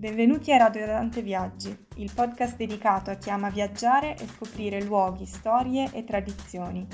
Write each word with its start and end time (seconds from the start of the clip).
Benvenuti 0.00 0.50
a 0.50 0.56
Radio 0.56 0.86
Dante 0.86 1.20
Viaggi, 1.20 1.76
il 1.96 2.10
podcast 2.14 2.56
dedicato 2.56 3.10
a 3.10 3.16
chi 3.16 3.28
ama 3.28 3.50
viaggiare 3.50 4.16
e 4.16 4.26
scoprire 4.28 4.82
luoghi, 4.82 5.26
storie 5.26 5.90
e 5.92 6.04
tradizioni. 6.04 6.86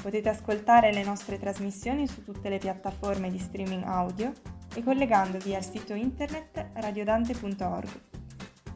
Potete 0.00 0.28
ascoltare 0.28 0.92
le 0.92 1.02
nostre 1.02 1.36
trasmissioni 1.36 2.06
su 2.06 2.22
tutte 2.22 2.48
le 2.48 2.58
piattaforme 2.58 3.28
di 3.28 3.38
streaming 3.40 3.82
audio 3.82 4.30
e 4.72 4.84
collegandovi 4.84 5.52
al 5.52 5.64
sito 5.64 5.94
internet 5.94 6.66
radiodante.org. 6.74 7.88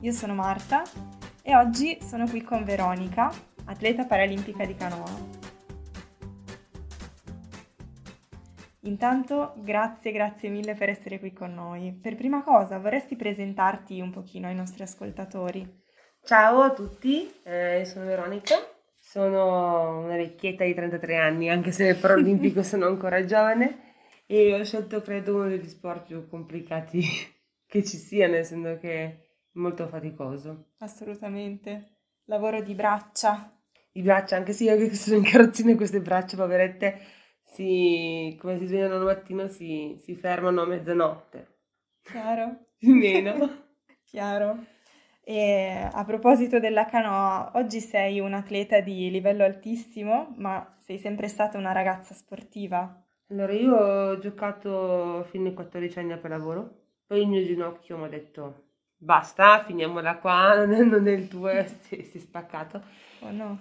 Io 0.01 0.13
sono 0.13 0.35
Marta 0.35 0.83
e 1.41 1.55
oggi 1.55 1.99
sono 2.05 2.27
qui 2.27 2.43
con 2.43 2.65
Veronica, 2.65 3.31
atleta 3.67 4.07
paralimpica 4.07 4.65
di 4.67 4.75
canoa. 4.75 5.38
Intanto 8.89 9.53
grazie, 9.57 10.13
grazie 10.13 10.49
mille 10.49 10.75
per 10.75 10.89
essere 10.89 11.19
qui 11.19 11.35
con 11.35 11.53
noi. 11.53 11.93
Per 11.93 12.17
prima 12.17 12.43
cosa 12.43 12.79
vorresti 12.79 13.17
presentarti 13.17 14.01
un 14.01 14.11
pochino 14.11 14.47
ai 14.47 14.55
nostri 14.55 14.83
ascoltatori? 14.83 15.85
Ciao 16.25 16.63
a 16.63 16.73
tutti, 16.73 17.31
eh, 17.45 17.85
sono 17.85 18.07
Veronica, 18.07 18.57
sono 18.99 20.05
una 20.05 20.17
vecchietta 20.17 20.65
di 20.65 20.73
33 20.73 21.17
anni, 21.17 21.51
anche 21.51 21.71
se 21.71 21.85
nel 21.85 21.97
Paralimpico 21.97 22.63
sono 22.63 22.87
ancora 22.87 23.25
giovane 23.27 23.95
e 24.27 24.59
ho 24.59 24.65
scelto 24.65 25.03
credo 25.03 25.35
uno 25.35 25.49
degli 25.49 25.69
sport 25.69 26.07
più 26.07 26.27
complicati 26.27 27.03
che 27.69 27.85
ci 27.85 27.99
siano, 27.99 28.37
essendo 28.37 28.79
che 28.79 29.05
è 29.05 29.19
molto 29.53 29.87
faticoso. 29.87 30.71
Assolutamente. 30.79 31.97
Lavoro 32.25 32.63
di 32.63 32.75
braccia. 32.75 33.55
Di 33.93 34.01
braccia, 34.01 34.37
anche 34.37 34.55
se 34.55 34.65
io 34.65 34.77
che 34.77 34.95
sono 34.95 35.19
in 35.19 35.25
carrozzina 35.25 35.75
queste 35.77 36.01
braccia 36.01 36.37
poverette 36.37 37.17
si, 37.51 38.37
come 38.41 38.59
si 38.59 38.67
svegliano 38.67 38.95
al 38.97 39.05
mattino 39.05 39.49
si, 39.49 39.97
si 40.01 40.15
fermano 40.15 40.63
a 40.63 40.67
mezzanotte. 40.67 41.47
Chiaro? 42.03 42.67
Meno. 42.81 43.67
Chiaro. 44.05 44.65
E 45.23 45.89
a 45.93 46.05
proposito 46.05 46.59
della 46.59 46.87
canoa, 46.87 47.53
oggi 47.55 47.81
sei 47.81 48.19
un 48.19 48.33
atleta 48.33 48.81
di 48.81 49.11
livello 49.11 49.45
altissimo, 49.45 50.35
ma 50.39 50.77
sei 50.79 50.99
sempre 50.99 51.29
stata 51.29 51.59
una 51.59 51.73
ragazza 51.73 52.15
sportiva? 52.15 53.05
Allora, 53.31 53.53
io 53.53 53.77
ho 53.77 54.19
giocato 54.19 55.25
fino 55.25 55.49
ai 55.49 55.55
14 55.55 55.99
anni 55.99 56.17
per 56.17 56.31
lavoro, 56.31 56.87
poi 57.07 57.21
il 57.21 57.29
mio 57.29 57.43
ginocchio 57.45 57.99
mi 57.99 58.05
ha 58.05 58.09
detto 58.09 58.69
basta, 58.97 59.63
finiamola 59.65 60.17
qua, 60.17 60.65
non 60.67 61.07
è 61.07 61.13
il 61.13 61.29
tuo, 61.29 61.51
si, 61.83 62.03
si 62.05 62.17
è 62.17 62.21
spaccato. 62.21 62.83
Oh 63.21 63.31
no. 63.31 63.59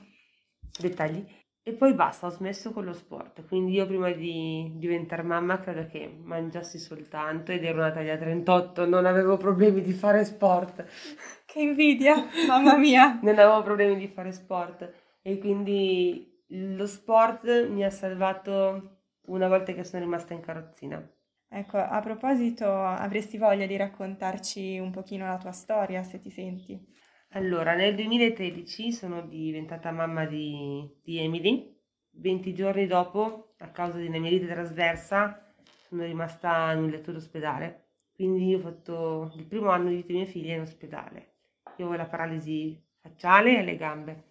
Dettagli. 0.79 1.25
E 1.67 1.73
poi 1.73 1.93
basta, 1.93 2.27
ho 2.27 2.29
smesso 2.29 2.71
con 2.71 2.85
lo 2.85 2.93
sport, 2.93 3.45
quindi 3.45 3.73
io 3.73 3.85
prima 3.85 4.09
di 4.11 4.71
diventare 4.77 5.21
mamma 5.21 5.59
credo 5.59 5.85
che 5.85 6.07
mangiassi 6.23 6.79
soltanto 6.79 7.51
ed 7.51 7.65
ero 7.65 7.79
una 7.79 7.91
taglia 7.91 8.15
38, 8.15 8.85
non 8.85 9.05
avevo 9.05 9.35
problemi 9.35 9.81
di 9.81 9.91
fare 9.91 10.23
sport. 10.23 10.85
Che 11.45 11.59
invidia, 11.59 12.25
mamma 12.47 12.77
mia! 12.77 13.19
non 13.21 13.37
avevo 13.37 13.63
problemi 13.63 13.97
di 13.97 14.07
fare 14.07 14.31
sport 14.31 14.89
e 15.21 15.39
quindi 15.39 16.41
lo 16.51 16.87
sport 16.87 17.67
mi 17.67 17.83
ha 17.83 17.89
salvato 17.89 18.99
una 19.25 19.49
volta 19.49 19.73
che 19.73 19.83
sono 19.83 20.03
rimasta 20.03 20.33
in 20.33 20.39
carrozzina. 20.39 21.05
Ecco, 21.49 21.79
a 21.79 21.99
proposito, 21.99 22.65
avresti 22.81 23.37
voglia 23.37 23.65
di 23.65 23.75
raccontarci 23.75 24.79
un 24.79 24.91
pochino 24.91 25.25
la 25.27 25.37
tua 25.37 25.51
storia, 25.51 26.01
se 26.03 26.21
ti 26.21 26.29
senti? 26.29 26.81
Allora, 27.31 27.75
nel 27.75 27.93
2013 27.93 28.91
sono 28.91 29.21
diventata 29.21 29.91
mamma 29.91 30.25
di, 30.25 30.89
di 31.03 31.19
Emily. 31.19 31.75
20 32.11 32.53
giorni 32.53 32.87
dopo, 32.87 33.53
a 33.57 33.69
causa 33.69 33.97
di 33.97 34.07
una 34.07 34.17
mia 34.17 34.29
lite 34.29 34.47
trasversa, 34.47 35.53
sono 35.87 36.03
rimasta 36.03 36.71
in 36.71 36.83
un 36.83 36.89
letto 36.89 37.11
d'ospedale. 37.11 37.85
Quindi 38.13 38.55
ho 38.55 38.59
fatto 38.59 39.31
il 39.35 39.45
primo 39.45 39.69
anno 39.69 39.89
di 39.89 39.95
vita 39.95 40.07
di 40.07 40.13
mia 40.13 40.25
figlia 40.25 40.55
in 40.55 40.61
ospedale. 40.61 41.35
Io 41.75 41.87
ho 41.87 41.95
la 41.95 42.07
paralisi 42.07 42.81
facciale 42.99 43.59
e 43.59 43.63
le 43.63 43.75
gambe. 43.75 44.23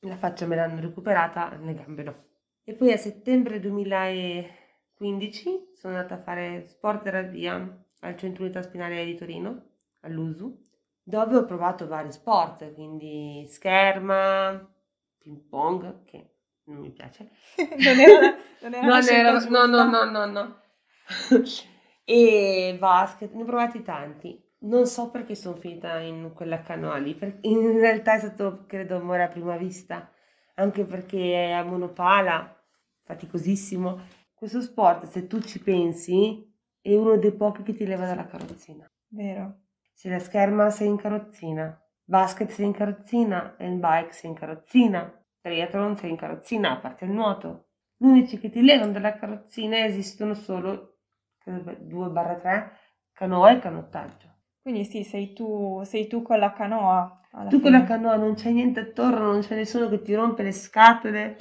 La 0.00 0.16
faccia 0.16 0.46
me 0.46 0.54
l'hanno 0.54 0.80
recuperata, 0.80 1.56
le 1.56 1.74
gambe 1.74 2.02
no. 2.02 2.24
E 2.64 2.74
poi 2.74 2.92
a 2.92 2.96
settembre 2.96 3.60
2015 3.60 5.70
sono 5.74 5.96
andata 5.96 6.14
a 6.14 6.22
fare 6.22 6.64
sport 6.66 7.02
terapia 7.02 7.84
al 8.00 8.16
centro 8.16 8.44
unità 8.44 8.62
spinale 8.62 9.04
di 9.04 9.16
Torino, 9.16 9.70
all'USU, 10.00 10.70
dove 11.02 11.36
ho 11.36 11.44
provato 11.44 11.86
vari 11.86 12.12
sport, 12.12 12.72
quindi 12.74 13.46
scherma, 13.48 14.68
ping 15.18 15.38
pong, 15.48 16.04
che 16.04 16.34
non 16.64 16.78
mi 16.78 16.90
piace. 16.90 17.30
non 17.58 18.00
era, 18.00 18.36
non 18.60 18.74
era, 18.74 18.86
non 18.86 19.08
era 19.08 19.38
no, 19.48 19.66
no, 19.66 19.84
no, 19.84 20.04
no, 20.04 20.26
no. 20.26 20.60
e 22.04 22.76
basket, 22.78 23.32
ne 23.32 23.42
ho 23.42 23.46
provati 23.46 23.82
tanti. 23.82 24.40
Non 24.62 24.86
so 24.86 25.10
perché 25.10 25.34
sono 25.34 25.56
finita 25.56 25.98
in 25.98 26.32
quella 26.34 26.60
canoa 26.60 26.96
lì, 26.96 27.18
in 27.42 27.78
realtà 27.80 28.14
è 28.14 28.18
stato, 28.20 28.64
credo, 28.66 28.96
amore 28.96 29.24
a 29.24 29.28
prima 29.28 29.56
vista, 29.56 30.08
anche 30.54 30.84
perché 30.84 31.48
è 31.48 31.50
a 31.50 31.64
monopala, 31.64 32.62
faticosissimo. 33.02 34.00
Questo 34.34 34.60
sport, 34.60 35.06
se 35.06 35.26
tu 35.26 35.40
ci 35.40 35.60
pensi, 35.60 36.48
è 36.80 36.94
uno 36.94 37.16
dei 37.16 37.32
pochi 37.32 37.64
che 37.64 37.74
ti 37.74 37.84
leva 37.84 38.06
dalla 38.06 38.26
carrozzina. 38.26 38.88
Vero. 39.08 39.62
Se 39.92 40.08
la 40.08 40.18
scherma 40.18 40.70
sei 40.70 40.88
in 40.88 40.96
carrozzina, 40.96 41.80
basket 42.04 42.50
sei 42.50 42.66
in 42.66 42.72
carrozzina, 42.72 43.56
handbike 43.58 44.12
sei 44.12 44.30
in 44.30 44.36
carrozzina, 44.36 45.24
triathlon 45.40 45.96
sei 45.96 46.10
in 46.10 46.16
carrozzina, 46.16 46.72
a 46.72 46.78
parte 46.78 47.04
il 47.04 47.12
nuoto. 47.12 47.68
Gli 47.96 48.06
unici 48.06 48.38
che 48.38 48.50
ti 48.50 48.62
levano 48.62 48.92
dalla 48.92 49.14
carrozzina 49.14 49.84
esistono 49.84 50.34
solo 50.34 50.96
2-3 51.44 52.70
canoa 53.12 53.52
e 53.52 53.58
canottaggio. 53.60 54.28
Quindi 54.60 54.84
sì, 54.84 55.04
sei 55.04 55.32
tu, 55.32 55.82
sei 55.84 56.06
tu 56.06 56.22
con 56.22 56.38
la 56.38 56.52
canoa. 56.52 57.20
Tu 57.30 57.48
fine. 57.48 57.60
con 57.60 57.70
la 57.72 57.84
canoa 57.84 58.16
non 58.16 58.34
c'è 58.34 58.50
niente 58.50 58.80
attorno, 58.80 59.30
non 59.30 59.40
c'è 59.40 59.54
nessuno 59.54 59.88
che 59.88 60.02
ti 60.02 60.14
rompe 60.14 60.42
le 60.42 60.52
scatole. 60.52 61.38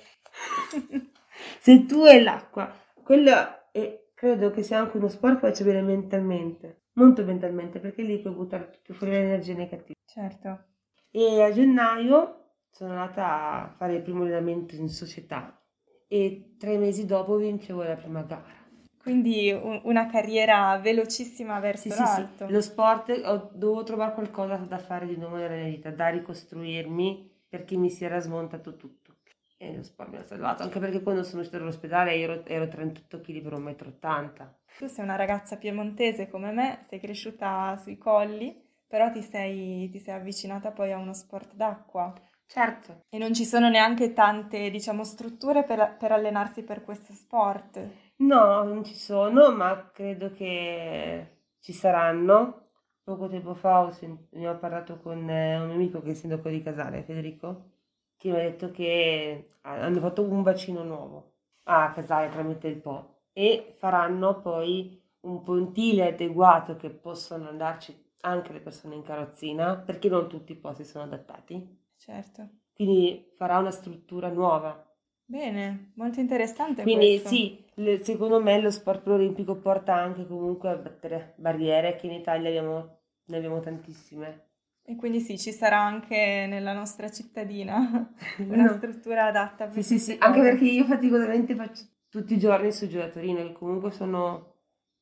sei 1.60 1.86
tu 1.86 2.06
e 2.06 2.22
l'acqua. 2.22 2.72
Quello 3.04 3.32
è, 3.72 4.08
credo 4.14 4.52
che 4.52 4.64
sia 4.64 4.80
anche 4.80 4.98
uno 4.98 5.08
sport 5.08 5.40
che 5.40 5.48
faccia 5.48 5.64
bene 5.64 5.82
mentalmente 5.82 6.81
molto 6.94 7.24
mentalmente 7.24 7.80
perché 7.80 8.02
lì 8.02 8.20
puoi 8.20 8.34
buttare 8.34 8.70
tutte 8.70 8.94
fuori 8.94 9.14
le 9.14 9.20
energie 9.20 9.54
negative. 9.54 9.96
Certo. 10.06 10.66
E 11.12 11.42
a 11.42 11.52
gennaio 11.52 12.56
sono 12.70 12.92
andata 12.92 13.64
a 13.64 13.74
fare 13.78 13.96
il 13.96 14.02
primo 14.02 14.24
allenamento 14.24 14.76
in 14.76 14.90
società 14.90 15.62
e 16.08 16.56
tre 16.58 16.78
mesi 16.78 17.06
dopo 17.06 17.36
vincevo 17.36 17.84
la 17.84 17.96
prima 17.96 18.22
gara. 18.24 18.60
Quindi 19.02 19.52
una 19.84 20.06
carriera 20.08 20.78
velocissima 20.78 21.60
verso 21.60 21.90
sì, 21.90 21.98
l'alto. 21.98 22.46
Sì, 22.46 22.46
sì. 22.46 22.52
Lo 22.52 22.62
sport, 22.62 23.22
ho, 23.24 23.50
dovevo 23.54 23.84
trovare 23.84 24.14
qualcosa 24.14 24.58
da 24.58 24.78
fare 24.78 25.08
di 25.08 25.18
nuovo 25.18 25.38
nella 25.38 25.56
mia 25.56 25.70
vita, 25.70 25.90
da 25.90 26.10
ricostruirmi 26.10 27.30
perché 27.50 27.76
mi 27.78 27.90
si 27.90 28.06
era 28.06 28.20
smontato 28.20 28.76
tutto. 28.76 29.16
E 29.58 29.76
lo 29.76 29.84
sport 29.84 30.10
mi 30.12 30.18
ha 30.18 30.24
salvato, 30.24 30.64
anche 30.64 30.80
perché 30.80 31.02
quando 31.02 31.24
sono 31.24 31.40
uscita 31.42 31.58
dall'ospedale 31.58 32.14
ero, 32.16 32.46
ero 32.46 32.68
38 32.68 33.22
kg 33.22 33.42
per 33.42 33.54
1,80 33.54 34.44
m. 34.44 34.54
Tu 34.76 34.88
sei 34.88 35.04
una 35.06 35.16
ragazza 35.16 35.58
piemontese 35.58 36.28
come 36.28 36.52
me, 36.52 36.86
sei 36.90 37.00
cresciuta 37.00 37.78
sui 37.78 37.98
colli, 37.98 38.54
però 38.88 39.12
ti 39.12 39.22
sei, 39.22 39.90
ti 39.90 40.00
sei 40.00 40.16
avvicinata 40.16 40.72
poi 40.72 40.92
a 40.92 40.98
uno 40.98 41.14
sport 41.14 41.54
d'acqua. 41.54 42.14
Certo. 42.48 43.04
E 43.10 43.18
non 43.18 43.34
ci 43.34 43.46
sono 43.46 43.70
neanche 43.70 44.12
tante, 44.14 44.70
diciamo, 44.70 45.04
strutture 45.04 45.64
per, 45.64 45.96
per 45.98 46.12
allenarsi 46.12 46.64
per 46.64 46.84
questo 46.84 47.14
sport. 47.14 47.80
No, 48.18 48.64
non 48.64 48.84
ci 48.84 48.96
sono, 48.96 49.52
ma 49.52 49.90
credo 49.92 50.32
che 50.32 51.38
ci 51.60 51.74
saranno. 51.74 52.70
Poco 53.04 53.28
tempo 53.28 53.56
fa 53.56 53.82
ho, 53.82 53.92
sent- 53.92 54.28
ne 54.34 54.48
ho 54.48 54.58
parlato 54.60 55.00
con 55.00 55.28
eh, 55.30 55.60
un 55.60 55.72
amico 55.72 56.02
che 56.02 56.08
è 56.08 56.10
il 56.12 56.16
sindaco 56.18 56.50
di 56.50 56.62
Casale, 56.62 57.04
Federico, 57.04 57.72
che 58.18 58.30
mi 58.30 58.36
ha 58.38 58.42
detto 58.42 58.70
che 58.72 59.50
hanno 59.62 60.00
fatto 60.00 60.22
un 60.24 60.44
bacino 60.44 60.84
nuovo 60.84 61.34
a 61.66 61.92
Casale 61.94 62.30
tramite 62.30 62.68
il 62.68 62.80
Po 62.80 63.21
e 63.34 63.74
faranno 63.78 64.40
poi 64.42 65.00
un 65.22 65.44
pontile 65.44 66.08
adeguato 66.10 66.76
che 66.76 66.90
possono 66.90 67.48
andarci 67.50 67.96
anche 68.22 68.54
le 68.54 68.60
persone 68.60 68.96
in 68.96 69.04
carrozzina 69.04 69.78
perché 69.78 70.10
non 70.10 70.28
tutti 70.28 70.52
i 70.52 70.56
posti 70.56 70.84
sono 70.86 71.04
adattati. 71.06 71.80
Certo. 71.98 72.50
Quindi 72.74 73.32
farà 73.36 73.60
una 73.60 73.72
struttura 73.72 74.30
nuova. 74.30 74.86
Bene, 75.26 75.94
molto 75.96 76.20
interessante. 76.20 76.84
Quindi 76.84 77.20
questo. 77.20 77.30
sì, 77.30 77.66
le, 77.76 78.04
secondo 78.04 78.42
me 78.42 78.60
lo 78.60 78.70
sport 78.70 79.08
olimpico 79.08 79.56
porta 79.56 79.96
anche 79.96 80.28
comunque 80.28 80.70
a 80.70 80.76
battere 80.76 81.34
barriere 81.38 81.96
che 81.96 82.08
in 82.08 82.14
Italia 82.14 82.50
abbiamo, 82.50 83.00
ne 83.26 83.38
abbiamo 83.38 83.60
tantissime. 83.62 84.50
E 84.84 84.96
quindi 84.96 85.22
sì, 85.22 85.38
ci 85.40 85.52
sarà 85.52 85.80
anche 85.80 86.46
nella 86.48 86.74
nostra 86.74 87.10
cittadina 87.10 88.14
una 88.48 88.64
no. 88.64 88.76
struttura 88.78 89.26
adatta 89.28 89.68
per 89.68 89.84
Sì, 89.84 89.84
sì, 89.84 90.00
sì, 90.00 90.16
anche 90.20 90.42
perché 90.42 90.66
io 90.66 90.86
faticosamente 90.86 91.56
faccio 91.56 91.84
tutti 92.12 92.34
i 92.34 92.38
giorni 92.38 92.72
su 92.74 92.88
giù 92.88 92.98
da 92.98 93.08
Torino, 93.08 93.42
che 93.42 93.54
comunque 93.54 93.90
sono 93.90 94.56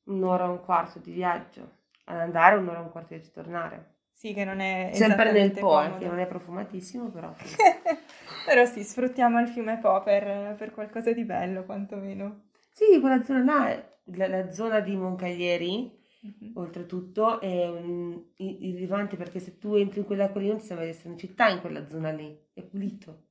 un'ora 0.03 0.45
e 0.45 0.49
un 0.49 0.61
quarto 0.61 0.99
di 0.99 1.11
viaggio. 1.11 1.77
Ad 2.05 2.19
andare 2.19 2.55
un'ora 2.55 2.79
e 2.79 2.83
un 2.83 2.91
quarto 2.91 3.15
di 3.15 3.31
tornare. 3.31 3.95
Sì, 4.13 4.33
che 4.33 4.45
non 4.45 4.59
è 4.59 4.91
Sempre 4.93 5.31
nel 5.31 5.51
Po, 5.51 5.81
eh, 5.81 5.97
che 5.97 6.07
non 6.07 6.19
è 6.19 6.27
profumatissimo, 6.27 7.09
però. 7.09 7.33
Sì. 7.35 7.55
però 8.45 8.65
sì, 8.65 8.83
sfruttiamo 8.83 9.39
il 9.41 9.47
fiume 9.47 9.79
Po 9.79 10.01
per, 10.03 10.55
per, 10.55 10.71
qualcosa 10.71 11.11
di 11.11 11.23
bello, 11.23 11.63
quantomeno. 11.63 12.49
Sì, 12.71 12.99
quella 12.99 13.23
zona 13.23 13.43
là, 13.43 13.83
la, 14.15 14.27
la 14.27 14.51
zona 14.51 14.79
di 14.79 14.95
Moncaglieri, 14.95 15.97
Mm-hmm. 16.25 16.51
Oltretutto 16.55 17.39
è 17.39 17.69
un, 17.69 18.21
irrilevante 18.35 19.15
perché 19.15 19.39
se 19.39 19.57
tu 19.57 19.75
entri 19.75 19.99
in 19.99 20.05
quella 20.05 20.29
collina 20.29 20.55
ti 20.55 20.65
sembra 20.65 20.83
di 20.83 20.91
essere 20.91 21.13
in 21.13 21.17
città 21.17 21.47
in 21.47 21.61
quella 21.61 21.87
zona 21.87 22.11
lì, 22.11 22.37
è 22.51 22.61
pulito. 22.61 23.27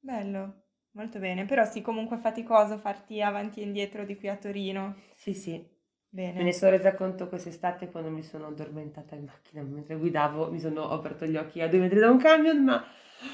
Bello, 0.00 0.63
molto 0.94 1.18
bene, 1.18 1.44
però 1.44 1.64
sì, 1.64 1.80
comunque 1.82 2.16
faticoso 2.16 2.78
farti 2.78 3.22
avanti 3.22 3.60
e 3.60 3.64
indietro 3.64 4.04
di 4.04 4.16
qui 4.16 4.28
a 4.28 4.36
Torino. 4.36 4.96
Sì, 5.14 5.34
sì. 5.34 5.72
Bene. 6.08 6.38
Me 6.38 6.44
ne 6.44 6.52
sono 6.52 6.70
resa 6.70 6.94
conto 6.94 7.28
quest'estate 7.28 7.90
quando 7.90 8.08
mi 8.08 8.22
sono 8.22 8.46
addormentata 8.46 9.16
in 9.16 9.24
macchina 9.24 9.62
mentre 9.62 9.96
guidavo, 9.96 10.48
mi 10.48 10.60
sono 10.60 10.82
ho 10.82 10.92
aperto 10.92 11.26
gli 11.26 11.36
occhi 11.36 11.60
a 11.60 11.66
due 11.66 11.80
metri 11.80 11.98
da 11.98 12.08
un 12.08 12.18
camion, 12.18 12.62
ma 12.62 12.84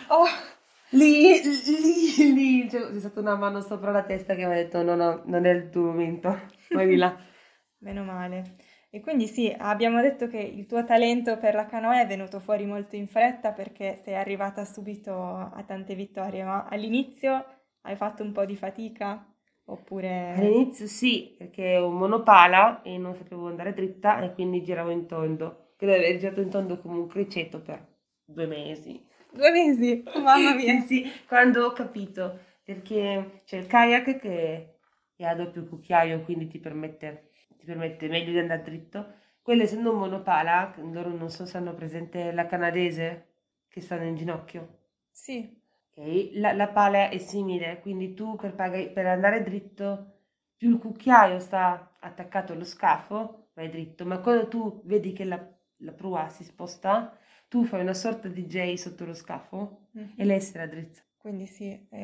oh, 0.09 0.25
lì, 0.93 1.43
lì, 1.43 2.33
lì, 2.33 2.71
cioè, 2.71 2.91
c'è 2.91 2.99
stata 2.99 3.21
una 3.21 3.37
mano 3.37 3.61
sopra 3.61 3.91
la 3.91 4.03
testa 4.03 4.35
che 4.35 4.47
mi 4.47 4.53
ha 4.53 4.57
detto 4.57 4.83
no, 4.83 4.95
no, 4.95 5.21
non 5.27 5.45
è 5.45 5.51
il 5.51 5.69
tuo 5.69 5.83
momento, 5.83 6.35
vai 6.71 6.87
di 6.87 6.97
là. 6.97 7.15
Meno 7.81 8.03
male. 8.03 8.57
E 8.93 9.01
quindi 9.01 9.29
sì, 9.29 9.55
abbiamo 9.57 10.01
detto 10.01 10.27
che 10.27 10.39
il 10.39 10.67
tuo 10.67 10.85
talento 10.85 11.39
per 11.39 11.55
la 11.55 11.67
canoa 11.67 12.01
è 12.01 12.07
venuto 12.07 12.41
fuori 12.41 12.67
molto 12.67 12.97
in 12.97 13.07
fretta 13.07 13.53
perché 13.53 14.01
sei 14.03 14.17
arrivata 14.17 14.65
subito 14.65 15.13
a 15.13 15.63
tante 15.65 15.95
vittorie, 15.95 16.43
ma 16.43 16.65
all'inizio 16.65 17.45
hai 17.83 17.95
fatto 17.95 18.25
un 18.25 18.33
po' 18.33 18.45
di 18.45 18.57
fatica? 18.57 19.25
Oppure... 19.67 20.35
All'inizio 20.37 20.89
sì, 20.89 21.37
perché 21.39 21.77
ho 21.77 21.87
un 21.87 21.99
monopala 21.99 22.83
e 22.83 22.99
non 22.99 23.15
sapevo 23.15 23.47
andare 23.47 23.73
dritta 23.73 24.21
e 24.21 24.33
quindi 24.35 24.65
giravo 24.65 24.91
in 24.91 25.07
tondo. 25.07 25.75
Credo 25.77 25.93
di 25.93 26.05
aver 26.05 26.19
girato 26.19 26.41
in 26.41 26.51
tondo 26.51 26.81
come 26.81 26.99
un 26.99 27.07
criceto 27.07 27.63
per 27.63 27.87
due 28.25 28.47
mesi. 28.47 29.07
Due 29.33 29.51
mesi? 29.53 30.03
Mamma 30.17 30.55
mia! 30.55 30.81
sì, 30.85 31.09
quando 31.29 31.65
ho 31.65 31.73
capito, 31.73 32.41
perché 32.65 33.43
c'è 33.45 33.59
il 33.59 33.67
kayak 33.67 34.19
che 34.19 34.79
è 35.15 35.25
a 35.25 35.35
doppio 35.35 35.65
cucchiaio, 35.67 36.25
quindi 36.25 36.49
ti 36.49 36.59
permette, 36.59 37.30
ti 37.61 37.67
permette 37.67 38.09
meglio 38.09 38.33
di 38.33 38.39
andare 38.39 38.63
dritto. 38.63 39.15
Quello 39.43 39.63
essendo 39.63 39.93
un 39.93 39.99
monopala, 39.99 40.75
loro 40.79 41.11
non 41.11 41.29
so 41.29 41.45
se 41.45 41.59
hanno 41.59 41.75
presente 41.75 42.33
la 42.33 42.47
canadese 42.47 43.27
che 43.69 43.81
stanno 43.81 44.05
in 44.05 44.17
ginocchio. 44.17 44.79
Sì. 45.11 45.57
Okay? 45.91 46.39
La, 46.39 46.53
la, 46.53 46.69
pala 46.69 47.11
è 47.11 47.19
simile, 47.19 47.81
quindi 47.81 48.15
tu 48.15 48.37
per, 48.37 48.55
pag- 48.55 48.93
per, 48.93 49.07
andare 49.07 49.43
dritto, 49.43 50.21
più 50.57 50.71
il 50.71 50.79
cucchiaio 50.79 51.39
sta 51.39 51.97
attaccato 52.01 52.53
allo 52.53 52.65
scafo, 52.65 53.51
vai 53.55 53.69
dritto, 53.69 54.07
ma 54.07 54.21
quando 54.21 54.49
tu 54.49 54.83
vedi 54.85 55.13
che 55.13 55.25
la, 55.25 55.45
la 55.79 55.93
prua 55.93 56.29
si 56.29 56.45
sposta, 56.45 57.17
tu 57.49 57.65
fai 57.65 57.81
una 57.81 57.95
sorta 57.95 58.29
di 58.29 58.47
J 58.47 58.75
sotto 58.75 59.05
lo 59.05 59.15
scafo 59.15 59.89
mm-hmm. 59.97 60.13
e 60.17 60.25
lei 60.25 60.41
si 60.41 60.57
raddrizza. 60.57 61.03
Quindi 61.21 61.47
sì, 61.47 61.71
è 61.91 62.03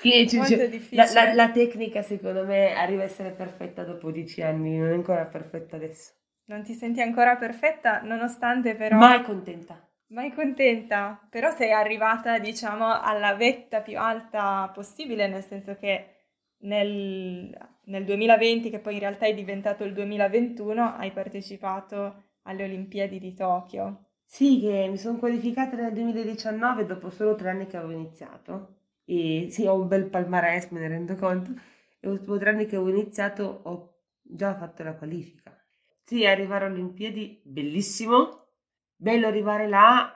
Quindi, 0.00 0.36
molto 0.38 0.66
difficile. 0.68 1.04
La, 1.12 1.24
la, 1.24 1.34
la, 1.34 1.50
tecnica 1.50 2.02
secondo 2.02 2.44
me 2.44 2.72
arriva 2.72 3.02
a 3.02 3.06
essere 3.06 3.30
perfetta 3.30 3.82
dopo 3.82 4.12
dieci 4.12 4.40
anni, 4.40 4.78
non 4.78 4.90
è 4.90 4.92
ancora 4.92 5.26
perfetta 5.26 5.74
adesso. 5.74 6.12
Non 6.46 6.62
ti 6.62 6.74
senti 6.74 7.00
ancora 7.00 7.36
perfetta, 7.36 8.02
nonostante 8.02 8.76
però... 8.76 8.98
Mai 8.98 9.22
contenta. 9.22 9.84
Mai 10.08 10.32
contenta, 10.32 11.26
però 11.28 11.50
sei 11.50 11.72
arrivata, 11.72 12.38
diciamo, 12.38 13.00
alla 13.00 13.34
vetta 13.34 13.80
più 13.80 13.98
alta 13.98 14.70
possibile, 14.72 15.26
nel 15.26 15.42
senso 15.42 15.74
che 15.74 16.14
nel, 16.58 17.52
nel 17.86 18.04
2020, 18.04 18.70
che 18.70 18.78
poi 18.78 18.94
in 18.94 19.00
realtà 19.00 19.26
è 19.26 19.34
diventato 19.34 19.82
il 19.82 19.92
2021, 19.92 20.94
hai 20.98 21.10
partecipato 21.10 22.26
alle 22.42 22.62
Olimpiadi 22.62 23.18
di 23.18 23.34
Tokyo. 23.34 24.03
Sì, 24.24 24.60
che 24.60 24.88
mi 24.90 24.98
sono 24.98 25.18
qualificata 25.18 25.76
nel 25.76 25.92
2019 25.92 26.86
dopo 26.86 27.10
solo 27.10 27.34
tre 27.34 27.50
anni 27.50 27.66
che 27.66 27.76
avevo 27.76 27.92
iniziato. 27.92 28.76
E 29.04 29.48
sì, 29.50 29.66
ho 29.66 29.74
un 29.74 29.86
bel 29.86 30.08
palmarès, 30.08 30.70
me 30.70 30.80
ne 30.80 30.88
rendo 30.88 31.14
conto. 31.16 31.52
E 32.00 32.08
dopo 32.08 32.38
tre 32.38 32.50
anni 32.50 32.66
che 32.66 32.76
avevo 32.76 32.90
iniziato 32.90 33.60
ho 33.64 34.00
già 34.22 34.54
fatto 34.56 34.82
la 34.82 34.94
qualifica. 34.94 35.56
Sì, 36.02 36.26
arrivare 36.26 36.66
alle 36.66 36.74
Olimpiadi, 36.74 37.40
bellissimo, 37.44 38.48
bello 38.96 39.26
arrivare 39.26 39.68
là, 39.68 40.14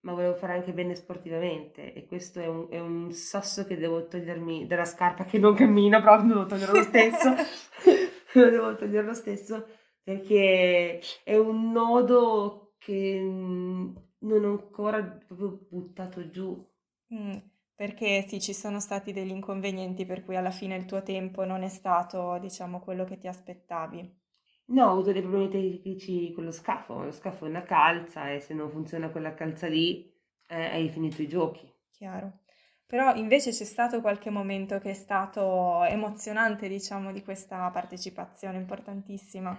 ma 0.00 0.12
volevo 0.12 0.34
fare 0.34 0.54
anche 0.54 0.72
bene 0.72 0.94
sportivamente 0.94 1.92
e 1.92 2.06
questo 2.06 2.40
è 2.40 2.46
un, 2.46 2.66
è 2.70 2.78
un 2.78 3.12
sasso 3.12 3.64
che 3.64 3.76
devo 3.76 4.06
togliermi 4.06 4.66
dalla 4.66 4.84
scarpa 4.84 5.24
che 5.24 5.38
non 5.38 5.54
cammina, 5.54 6.00
però 6.00 6.22
devo 6.22 6.46
togliere 6.46 6.72
lo 6.72 6.82
stesso, 6.82 7.34
devo 8.32 8.76
togliere 8.76 9.06
lo 9.06 9.14
stesso 9.14 9.66
perché 10.02 11.00
è 11.24 11.36
un 11.36 11.70
nodo 11.70 12.67
che 12.78 13.20
non 13.20 14.44
ho 14.44 14.50
ancora 14.50 15.02
proprio 15.02 15.66
buttato 15.68 16.30
giù. 16.30 16.66
Mm, 17.14 17.36
perché 17.74 18.24
sì, 18.26 18.40
ci 18.40 18.54
sono 18.54 18.80
stati 18.80 19.12
degli 19.12 19.30
inconvenienti 19.30 20.06
per 20.06 20.24
cui 20.24 20.36
alla 20.36 20.50
fine 20.50 20.74
il 20.76 20.86
tuo 20.86 21.02
tempo 21.02 21.44
non 21.44 21.62
è 21.62 21.68
stato, 21.68 22.38
diciamo, 22.38 22.80
quello 22.80 23.04
che 23.04 23.18
ti 23.18 23.26
aspettavi. 23.28 24.16
No, 24.68 24.86
ho 24.86 24.92
avuto 24.92 25.12
dei 25.12 25.20
problemi 25.20 25.50
tecnici 25.50 26.32
con 26.32 26.44
lo 26.44 26.52
scafo. 26.52 27.02
Lo 27.02 27.10
scafo 27.12 27.44
è 27.44 27.48
una 27.48 27.64
calza 27.64 28.30
e 28.30 28.40
se 28.40 28.54
non 28.54 28.70
funziona 28.70 29.10
quella 29.10 29.34
calza 29.34 29.66
lì, 29.66 30.10
eh, 30.46 30.64
hai 30.64 30.88
finito 30.90 31.20
i 31.20 31.28
giochi. 31.28 31.70
Chiaro. 31.90 32.40
Però 32.86 33.14
invece 33.14 33.50
c'è 33.50 33.64
stato 33.64 34.00
qualche 34.00 34.30
momento 34.30 34.78
che 34.78 34.90
è 34.90 34.94
stato 34.94 35.84
emozionante, 35.84 36.68
diciamo, 36.68 37.12
di 37.12 37.22
questa 37.22 37.70
partecipazione 37.70 38.56
importantissima. 38.56 39.58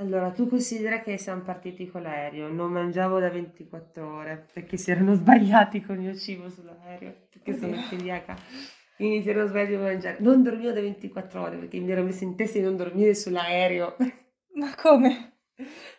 Allora, 0.00 0.30
tu 0.30 0.48
considera 0.48 1.02
che 1.02 1.18
siamo 1.18 1.42
partiti 1.42 1.86
con 1.86 2.00
l'aereo, 2.00 2.48
non 2.48 2.72
mangiavo 2.72 3.20
da 3.20 3.28
24 3.28 4.08
ore 4.08 4.46
perché 4.50 4.78
si 4.78 4.90
erano 4.90 5.12
sbagliati 5.12 5.82
con 5.82 5.96
il 5.96 6.00
mio 6.00 6.14
cibo 6.14 6.48
sull'aereo, 6.48 7.26
perché 7.30 7.54
sono 7.54 7.76
celiaca. 7.86 8.34
Quindi 8.96 9.22
si 9.22 9.28
erano 9.28 9.48
sbagliati 9.48 9.74
a 9.74 9.78
mangiare. 9.78 10.16
Non 10.20 10.42
dormivo 10.42 10.72
da 10.72 10.80
24 10.80 11.42
ore 11.42 11.56
perché 11.58 11.78
mi 11.80 11.90
ero 11.90 12.02
messo 12.02 12.24
in 12.24 12.34
testa 12.34 12.56
di 12.56 12.64
non 12.64 12.76
dormire 12.76 13.14
sull'aereo 13.14 13.96
Ma 14.56 14.74
come? 14.74 15.40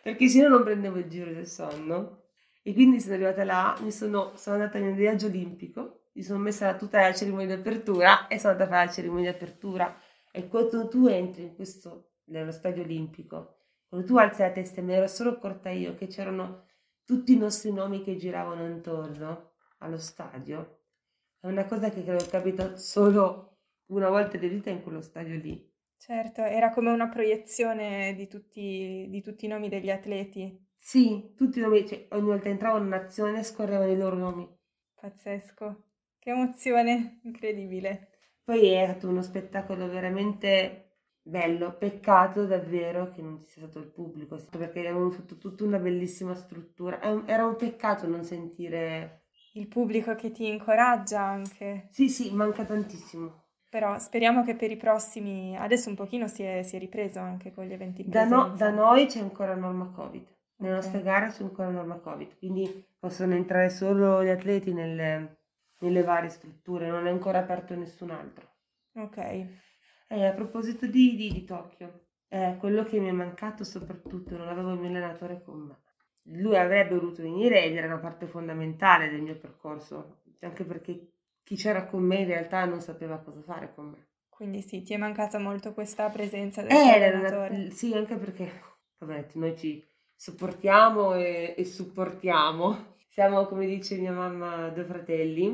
Perché 0.02 0.26
se 0.26 0.42
no 0.42 0.48
non 0.48 0.64
prendevo 0.64 0.98
il 0.98 1.08
giro 1.08 1.32
del 1.32 1.46
sonno. 1.46 2.24
E 2.64 2.74
quindi 2.74 2.98
sono 2.98 3.14
arrivata 3.14 3.44
là, 3.44 3.76
mi 3.82 3.92
sono, 3.92 4.32
sono 4.34 4.56
andata 4.56 4.80
nel 4.80 4.94
viaggio 4.94 5.26
olimpico, 5.26 6.08
mi 6.14 6.24
sono 6.24 6.40
messa 6.40 6.66
la 6.66 6.76
tuta 6.76 6.98
alla 6.98 7.14
cerimonia 7.14 7.54
di 7.54 7.60
apertura 7.60 8.26
e 8.26 8.40
sono 8.40 8.52
andata 8.52 8.68
a 8.68 8.72
fare 8.72 8.86
la 8.86 8.92
cerimonia 8.92 9.30
di 9.30 9.36
apertura. 9.36 9.96
E 10.32 10.48
quando 10.48 10.88
tu 10.88 11.06
entri 11.06 11.42
in 11.42 11.54
questo, 11.54 12.14
nello 12.26 12.50
stadio 12.50 12.82
olimpico, 12.82 13.58
quando 13.92 14.06
tu 14.06 14.16
alzi 14.16 14.40
la 14.40 14.50
testa, 14.50 14.80
mi 14.80 14.94
ero 14.94 15.06
solo 15.06 15.32
accorta 15.32 15.68
io 15.68 15.94
che 15.94 16.06
c'erano 16.06 16.64
tutti 17.04 17.34
i 17.34 17.36
nostri 17.36 17.70
nomi 17.70 18.02
che 18.02 18.16
giravano 18.16 18.66
intorno 18.66 19.52
allo 19.80 19.98
stadio. 19.98 20.84
È 21.38 21.46
una 21.46 21.66
cosa 21.66 21.90
che 21.90 22.02
credo 22.02 22.24
capita 22.24 22.74
solo 22.78 23.58
una 23.88 24.08
volta 24.08 24.38
di 24.38 24.48
vita 24.48 24.70
in 24.70 24.82
quello 24.82 25.02
stadio 25.02 25.36
lì. 25.36 25.70
Certo, 25.98 26.40
era 26.40 26.70
come 26.70 26.90
una 26.90 27.10
proiezione 27.10 28.14
di 28.14 28.28
tutti, 28.28 29.08
di 29.10 29.20
tutti 29.20 29.44
i 29.44 29.48
nomi 29.48 29.68
degli 29.68 29.90
atleti. 29.90 30.68
Sì, 30.78 31.34
tutti 31.36 31.58
i 31.58 31.60
nomi, 31.60 31.86
cioè 31.86 32.06
ogni 32.12 32.28
volta 32.28 32.48
entravo 32.48 32.78
in 32.78 32.86
un'azione 32.86 33.42
scorrevano 33.42 33.92
i 33.92 33.98
loro 33.98 34.16
nomi. 34.16 34.48
Pazzesco, 34.94 35.84
che 36.18 36.30
emozione 36.30 37.20
incredibile. 37.24 38.08
Poi 38.42 38.68
è 38.70 38.86
stato 38.86 39.08
uno 39.08 39.20
spettacolo 39.20 39.86
veramente 39.86 40.81
bello, 41.22 41.76
peccato 41.76 42.46
davvero 42.46 43.10
che 43.10 43.22
non 43.22 43.38
ci 43.38 43.50
sia 43.50 43.62
stato 43.62 43.78
il 43.78 43.90
pubblico, 43.90 44.36
perché 44.50 44.80
avevamo 44.80 45.10
fatto 45.10 45.38
tutta 45.38 45.64
una 45.64 45.78
bellissima 45.78 46.34
struttura. 46.34 47.00
Era 47.26 47.46
un 47.46 47.56
peccato 47.56 48.06
non 48.08 48.24
sentire... 48.24 49.20
Il 49.54 49.68
pubblico 49.68 50.14
che 50.14 50.30
ti 50.32 50.48
incoraggia 50.48 51.20
anche. 51.20 51.88
Sì, 51.90 52.08
sì, 52.08 52.32
manca 52.34 52.64
tantissimo. 52.64 53.42
Però 53.68 53.98
speriamo 53.98 54.44
che 54.44 54.54
per 54.54 54.70
i 54.70 54.76
prossimi, 54.76 55.56
adesso 55.56 55.88
un 55.88 55.94
pochino 55.94 56.26
si 56.26 56.42
è, 56.42 56.62
si 56.62 56.76
è 56.76 56.78
ripreso 56.78 57.20
anche 57.20 57.52
con 57.52 57.64
gli 57.64 57.72
eventi 57.72 58.04
da, 58.06 58.24
no, 58.24 58.50
da, 58.54 58.68
noi 58.68 59.06
c'è 59.06 59.20
ancora 59.20 59.54
norma 59.54 59.86
Covid, 59.86 60.26
nelle 60.56 60.76
okay. 60.76 60.84
nostre 60.84 61.02
gare 61.02 61.28
c'è 61.28 61.42
ancora 61.42 61.70
norma 61.70 61.96
Covid, 61.96 62.36
quindi 62.36 62.86
possono 62.98 63.34
entrare 63.34 63.70
solo 63.70 64.22
gli 64.22 64.28
atleti 64.28 64.74
nelle, 64.74 65.38
nelle 65.78 66.02
varie 66.02 66.28
strutture, 66.28 66.90
non 66.90 67.06
è 67.06 67.10
ancora 67.10 67.38
aperto 67.38 67.74
nessun 67.74 68.10
altro. 68.10 68.46
Ok. 68.96 69.46
Eh, 70.12 70.26
a 70.26 70.32
proposito 70.32 70.86
di, 70.86 71.16
di, 71.16 71.32
di 71.32 71.42
Tokyo, 71.42 72.00
eh, 72.28 72.56
quello 72.58 72.84
che 72.84 73.00
mi 73.00 73.08
è 73.08 73.12
mancato 73.12 73.64
soprattutto, 73.64 74.36
non 74.36 74.46
avevo 74.46 74.72
il 74.72 74.78
mio 74.78 74.90
allenatore 74.90 75.40
con 75.42 75.60
me. 75.60 75.78
Lui 76.38 76.54
avrebbe 76.54 76.96
voluto 76.96 77.22
venire 77.22 77.64
ed 77.64 77.74
era 77.74 77.86
una 77.86 77.96
parte 77.96 78.26
fondamentale 78.26 79.08
del 79.08 79.22
mio 79.22 79.38
percorso, 79.38 80.20
anche 80.40 80.64
perché 80.64 81.12
chi 81.42 81.56
c'era 81.56 81.86
con 81.86 82.02
me 82.02 82.18
in 82.18 82.26
realtà 82.26 82.66
non 82.66 82.82
sapeva 82.82 83.20
cosa 83.20 83.40
fare 83.40 83.72
con 83.74 83.86
me. 83.86 84.08
Quindi 84.28 84.60
sì, 84.60 84.82
ti 84.82 84.92
è 84.92 84.98
mancata 84.98 85.38
molto 85.38 85.72
questa 85.72 86.10
presenza 86.10 86.60
del 86.60 86.72
eh, 86.72 86.90
allenatore. 86.90 87.70
Sì, 87.70 87.94
anche 87.94 88.16
perché, 88.16 88.50
vabbè, 88.98 89.28
noi 89.32 89.56
ci 89.56 89.82
sopportiamo 90.14 91.14
e, 91.14 91.54
e 91.56 91.64
supportiamo. 91.64 92.96
Siamo, 93.08 93.46
come 93.46 93.64
dice 93.64 93.96
mia 93.96 94.12
mamma, 94.12 94.68
due 94.68 94.84
fratelli, 94.84 95.46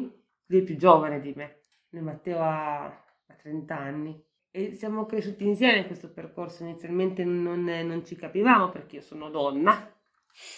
lui 0.46 0.58
è 0.58 0.64
più 0.64 0.76
giovane 0.76 1.20
di 1.20 1.32
me, 1.36 1.60
noi 1.90 2.02
Matteo 2.02 2.40
ha, 2.40 2.86
ha 2.86 3.34
30 3.40 3.78
anni 3.78 4.26
e 4.50 4.74
siamo 4.74 5.06
cresciuti 5.06 5.46
insieme 5.46 5.78
in 5.78 5.86
questo 5.86 6.10
percorso. 6.10 6.64
Inizialmente 6.64 7.24
non, 7.24 7.64
non 7.64 8.04
ci 8.04 8.16
capivamo 8.16 8.70
perché 8.70 8.96
io 8.96 9.02
sono 9.02 9.30
donna 9.30 9.92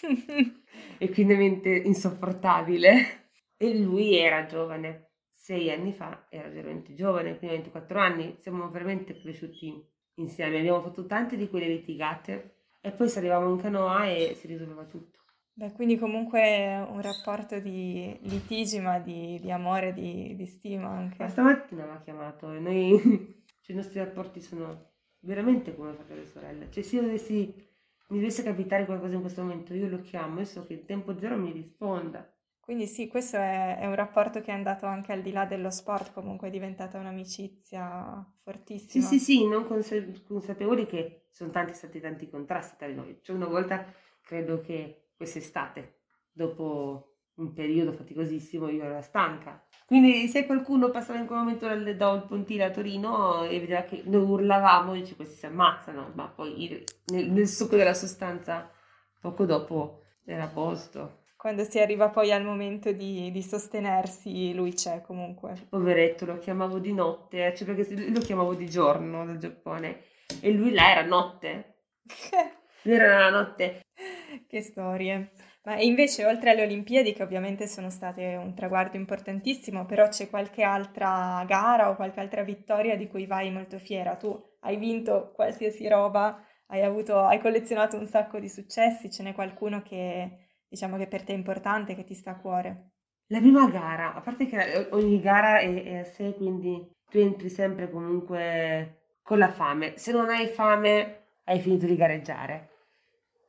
e 0.98 1.10
quindi 1.10 1.86
insopportabile 1.86 3.30
e 3.56 3.78
lui 3.78 4.16
era 4.16 4.46
giovane 4.46 5.10
sei 5.40 5.70
anni 5.72 5.92
fa 5.92 6.26
ero 6.28 6.50
veramente 6.50 6.94
giovane, 6.94 7.36
quindi 7.38 7.56
24 7.56 7.98
anni, 7.98 8.36
siamo 8.38 8.70
veramente 8.70 9.18
cresciuti 9.18 9.84
insieme, 10.14 10.58
abbiamo 10.58 10.82
fatto 10.82 11.06
tante 11.06 11.36
di 11.36 11.48
quelle 11.48 11.66
litigate, 11.66 12.56
e 12.80 12.92
poi 12.92 13.08
si 13.08 13.18
arrivava 13.18 13.48
in 13.48 13.56
canoa 13.56 14.06
e 14.06 14.34
si 14.36 14.46
risolveva 14.46 14.84
tutto. 14.84 15.18
Beh, 15.52 15.72
quindi 15.72 15.98
comunque 15.98 16.76
un 16.88 17.00
rapporto 17.00 17.58
di 17.58 18.16
litigi, 18.22 18.80
ma 18.80 18.98
di, 18.98 19.40
di 19.40 19.50
amore, 19.50 19.92
di, 19.92 20.36
di 20.36 20.46
stima 20.46 20.88
anche. 20.88 21.16
Ma 21.18 21.28
stamattina 21.28 21.84
mi 21.84 21.90
ha 21.90 22.00
chiamato 22.00 22.52
e 22.52 22.60
noi, 22.60 23.39
cioè, 23.60 23.74
i 23.74 23.78
nostri 23.78 23.98
rapporti 23.98 24.40
sono 24.40 24.92
veramente 25.20 25.74
come 25.74 25.92
fratello 25.92 26.22
e 26.22 26.26
sorella. 26.26 26.70
Cioè 26.70 26.82
se 26.82 26.96
io 26.96 27.02
dovessi, 27.02 27.54
mi 28.08 28.18
dovesse 28.18 28.42
capitare 28.42 28.84
qualcosa 28.86 29.14
in 29.14 29.20
questo 29.20 29.42
momento, 29.42 29.74
io 29.74 29.88
lo 29.88 30.00
chiamo 30.00 30.40
e 30.40 30.44
so 30.44 30.64
che 30.66 30.74
il 30.74 30.84
tempo 30.84 31.18
zero 31.18 31.36
mi 31.36 31.52
risponda. 31.52 32.32
Quindi 32.60 32.86
sì, 32.86 33.08
questo 33.08 33.36
è, 33.36 33.78
è 33.78 33.86
un 33.86 33.96
rapporto 33.96 34.40
che 34.40 34.52
è 34.52 34.54
andato 34.54 34.86
anche 34.86 35.12
al 35.12 35.22
di 35.22 35.32
là 35.32 35.44
dello 35.44 35.70
sport, 35.70 36.12
comunque 36.12 36.48
è 36.48 36.50
diventata 36.50 36.98
un'amicizia 36.98 38.24
fortissima. 38.42 39.04
Sì, 39.04 39.18
sì, 39.18 39.24
sì, 39.24 39.48
non 39.48 39.66
consa- 39.66 40.04
consapevoli 40.24 40.86
che 40.86 41.26
sono 41.30 41.50
tanti 41.50 41.74
stati 41.74 42.00
tanti 42.00 42.28
contrasti 42.28 42.76
tra 42.76 42.86
di 42.86 42.94
noi. 42.94 43.18
Cioè 43.22 43.34
una 43.34 43.48
volta 43.48 43.84
credo 44.22 44.60
che 44.60 45.10
quest'estate, 45.16 46.02
dopo 46.30 47.09
un 47.40 47.52
periodo 47.52 47.92
faticosissimo, 47.92 48.68
io 48.68 48.84
ero 48.84 49.00
stanca. 49.02 49.64
Quindi 49.86 50.28
se 50.28 50.46
qualcuno 50.46 50.90
passava 50.90 51.18
in 51.18 51.26
quel 51.26 51.38
momento 51.40 51.66
dal, 51.66 51.96
dal 51.96 52.26
pontile 52.26 52.64
a 52.64 52.70
Torino 52.70 53.44
e 53.44 53.58
vedeva 53.58 53.82
che 53.82 54.02
noi 54.04 54.22
urlavamo, 54.22 54.92
dice 54.94 55.16
questi 55.16 55.36
si 55.36 55.46
ammazzano, 55.46 56.12
ma 56.14 56.28
poi 56.28 56.84
nel, 57.06 57.30
nel 57.30 57.48
succo 57.48 57.76
della 57.76 57.94
sostanza 57.94 58.70
poco 59.20 59.44
dopo 59.46 60.02
era 60.24 60.44
a 60.44 60.48
posto. 60.48 61.18
Quando 61.36 61.64
si 61.64 61.80
arriva 61.80 62.10
poi 62.10 62.32
al 62.32 62.44
momento 62.44 62.92
di, 62.92 63.30
di 63.30 63.42
sostenersi, 63.42 64.54
lui 64.54 64.74
c'è 64.74 65.00
comunque. 65.00 65.54
Poveretto, 65.70 66.26
lo 66.26 66.38
chiamavo 66.38 66.78
di 66.78 66.92
notte, 66.92 67.54
cioè 67.56 67.66
perché 67.66 68.10
lo 68.10 68.20
chiamavo 68.20 68.54
di 68.54 68.68
giorno 68.68 69.24
dal 69.24 69.38
Giappone 69.38 70.02
e 70.42 70.52
lui 70.52 70.72
là 70.72 70.90
era 70.90 71.02
notte. 71.02 71.84
era 72.84 73.18
la 73.18 73.30
notte. 73.30 73.80
Che 74.46 74.60
storie. 74.60 75.32
Ma 75.62 75.78
invece, 75.78 76.24
oltre 76.24 76.50
alle 76.50 76.62
Olimpiadi, 76.62 77.12
che 77.12 77.22
ovviamente 77.22 77.66
sono 77.66 77.90
state 77.90 78.34
un 78.34 78.54
traguardo 78.54 78.96
importantissimo, 78.96 79.84
però 79.84 80.08
c'è 80.08 80.30
qualche 80.30 80.62
altra 80.62 81.44
gara 81.46 81.90
o 81.90 81.96
qualche 81.96 82.20
altra 82.20 82.42
vittoria 82.42 82.96
di 82.96 83.08
cui 83.08 83.26
vai 83.26 83.50
molto 83.50 83.78
fiera. 83.78 84.16
Tu 84.16 84.34
hai 84.60 84.76
vinto 84.78 85.32
qualsiasi 85.34 85.86
roba, 85.86 86.42
hai, 86.68 86.82
avuto, 86.82 87.18
hai 87.18 87.40
collezionato 87.40 87.98
un 87.98 88.06
sacco 88.06 88.38
di 88.38 88.48
successi, 88.48 89.10
ce 89.10 89.22
n'è 89.22 89.34
qualcuno 89.34 89.82
che 89.82 90.46
diciamo 90.66 90.96
che 90.96 91.06
per 91.06 91.24
te 91.24 91.32
è 91.32 91.36
importante, 91.36 91.94
che 91.94 92.04
ti 92.04 92.14
sta 92.14 92.30
a 92.30 92.40
cuore? 92.40 92.92
La 93.26 93.38
prima 93.38 93.68
gara, 93.68 94.14
a 94.14 94.20
parte 94.22 94.46
che 94.46 94.88
ogni 94.92 95.20
gara 95.20 95.58
è, 95.58 95.82
è 95.82 95.96
a 95.98 96.04
sé, 96.04 96.34
quindi 96.34 96.90
tu 97.10 97.18
entri 97.18 97.50
sempre 97.50 97.90
comunque 97.90 99.18
con 99.22 99.38
la 99.38 99.50
fame. 99.50 99.98
Se 99.98 100.10
non 100.10 100.30
hai 100.30 100.46
fame, 100.48 101.26
hai 101.44 101.60
finito 101.60 101.86
di 101.86 101.96
gareggiare. 101.96 102.69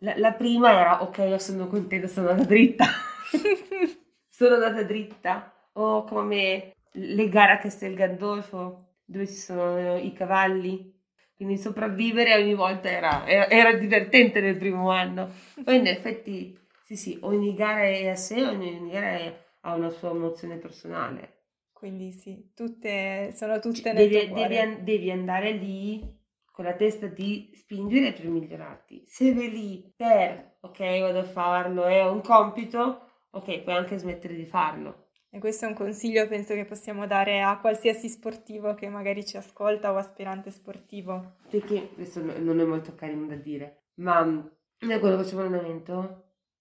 La, 0.04 0.14
la 0.18 0.34
prima 0.34 0.72
era, 0.72 1.04
ok, 1.04 1.18
io 1.20 1.38
sono 1.38 1.68
contenta, 1.68 2.08
sono 2.08 2.30
andata 2.30 2.48
dritta. 2.48 2.86
sono 4.28 4.56
andata 4.56 4.84
dritta. 4.84 5.54
O 5.74 6.04
come 6.06 6.74
le 6.94 7.30
gare 7.30 7.54
a 7.54 7.58
Castel 7.60 7.94
Gandolfo, 7.94 8.96
dove 9.06 9.28
ci 9.28 9.36
sono 9.36 9.98
i 9.98 10.12
cavalli. 10.14 11.00
Quindi 11.36 11.58
sopravvivere 11.58 12.36
ogni 12.36 12.56
volta 12.56 12.90
era, 12.90 13.28
era, 13.28 13.50
era 13.50 13.74
divertente 13.74 14.42
nel 14.42 14.58
primo 14.58 14.90
anno. 14.90 15.32
Poi 15.64 15.78
in 15.78 15.88
effetti, 15.88 16.58
sì 16.84 16.96
sì, 16.96 17.18
ogni 17.22 17.54
gara 17.54 17.84
è 17.84 18.08
a 18.08 18.16
sé, 18.16 18.44
ogni 18.44 18.90
gara 18.90 19.10
è, 19.10 19.46
ha 19.62 19.76
una 19.76 19.90
sua 19.90 20.10
emozione 20.12 20.58
personale. 20.58 21.40
Quindi 21.72 22.12
sì, 22.12 22.52
tutte, 22.56 23.34
sono 23.36 23.60
tutte 23.60 23.92
nel 23.94 24.08
devi, 24.08 24.34
devi, 24.34 24.84
devi 24.84 25.12
andare 25.12 25.52
lì 25.52 26.20
con 26.52 26.66
la 26.66 26.76
testa 26.76 27.08
di 27.08 27.52
spingere 27.56 28.12
per 28.14 28.28
migliorarti. 28.28 29.04
Se 29.08 29.34
vai 29.34 29.50
lì 29.50 29.94
per, 29.96 30.58
ok, 30.60 31.00
vado 31.00 31.20
a 31.20 31.24
farlo, 31.24 31.86
è 31.86 32.06
un 32.08 32.22
compito, 32.22 33.10
ok, 33.32 33.62
puoi 33.62 33.76
anche 33.76 33.98
smettere 33.98 34.36
di 34.36 34.46
farlo. 34.46 35.08
E 35.34 35.40
questo 35.40 35.64
è 35.64 35.70
un 35.70 35.76
consiglio 35.76 36.28
penso 36.28 36.54
che 36.54 36.66
possiamo 36.66 37.08
dare 37.08 37.42
a 37.42 37.58
qualsiasi 37.58 38.10
sportivo 38.10 38.74
che 38.74 38.90
magari 38.90 39.26
ci 39.26 39.38
ascolta 39.38 39.94
o 39.94 39.96
aspirante 39.96 40.52
sportivo. 40.52 41.38
Perché 41.50 41.90
questo 41.94 42.22
non 42.22 42.60
è 42.60 42.66
molto 42.66 42.96
carino 42.96 43.26
da 43.28 43.36
dire, 43.36 43.86
ma 43.96 44.24
noi 44.24 45.00
quando 45.00 45.24
facciamo 45.24 45.42
allenamento, 45.42 45.98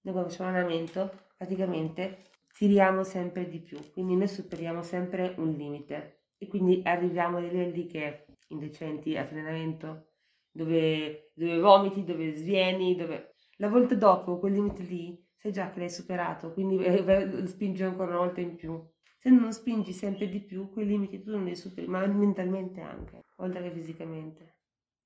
noi 0.02 0.14
quando 0.14 0.30
facciamo 0.30 0.50
allenamento, 0.50 1.30
praticamente 1.36 2.28
tiriamo 2.56 3.02
sempre 3.02 3.48
di 3.48 3.58
più, 3.58 3.78
quindi 3.90 4.14
noi 4.14 4.28
superiamo 4.28 4.82
sempre 4.82 5.34
un 5.38 5.50
limite 5.50 6.26
e 6.38 6.46
quindi 6.46 6.80
arriviamo 6.84 7.38
a 7.38 7.40
livelli 7.40 7.86
che 7.86 8.26
indecenti 8.50 9.16
a 9.16 9.26
allenamento, 9.28 10.10
dove, 10.50 11.32
dove 11.34 11.58
vomiti, 11.58 12.04
dove 12.04 12.34
svieni, 12.34 12.96
dove... 12.96 13.34
La 13.56 13.68
volta 13.68 13.94
dopo, 13.94 14.38
quel 14.38 14.54
limite 14.54 14.82
lì, 14.82 15.22
sai 15.36 15.52
già 15.52 15.70
che 15.70 15.80
l'hai 15.80 15.90
superato, 15.90 16.52
quindi 16.52 16.82
eh, 16.82 17.46
spingi 17.46 17.82
ancora 17.82 18.10
una 18.10 18.18
volta 18.18 18.40
in 18.40 18.56
più. 18.56 18.82
Se 19.18 19.28
non 19.28 19.52
spingi 19.52 19.92
sempre 19.92 20.28
di 20.28 20.40
più, 20.40 20.70
quei 20.70 20.86
limiti 20.86 21.22
tu 21.22 21.30
non 21.30 21.44
li 21.44 21.54
superi, 21.54 21.86
ma 21.86 22.06
mentalmente 22.06 22.80
anche, 22.80 23.24
oltre 23.36 23.62
che 23.62 23.70
fisicamente. 23.70 24.56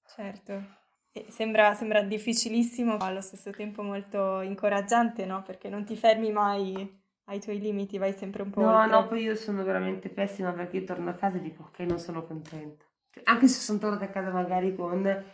Certo. 0.06 0.82
Sembra, 1.28 1.74
sembra, 1.74 2.02
difficilissimo, 2.02 2.96
ma 2.96 3.06
allo 3.06 3.20
stesso 3.20 3.50
tempo 3.50 3.82
molto 3.82 4.40
incoraggiante, 4.40 5.24
no? 5.26 5.42
Perché 5.42 5.68
non 5.68 5.84
ti 5.84 5.96
fermi 5.96 6.30
mai 6.30 7.02
ai 7.24 7.40
tuoi 7.40 7.58
limiti, 7.58 7.98
vai 7.98 8.12
sempre 8.12 8.42
un 8.42 8.50
po' 8.50 8.60
No, 8.60 8.76
oltre. 8.76 8.90
no, 8.90 9.06
poi 9.06 9.22
io 9.22 9.34
sono 9.34 9.64
veramente 9.64 10.08
pessima 10.08 10.52
perché 10.52 10.78
io 10.78 10.84
torno 10.84 11.10
a 11.10 11.14
casa 11.14 11.38
e 11.38 11.40
dico 11.40 11.62
ok, 11.64 11.78
non 11.80 11.98
sono 11.98 12.24
contenta 12.24 12.84
anche 13.22 13.48
se 13.48 13.60
sono 13.60 13.78
tornata 13.78 14.04
a 14.04 14.08
casa 14.08 14.30
magari 14.30 14.74
con 14.74 15.24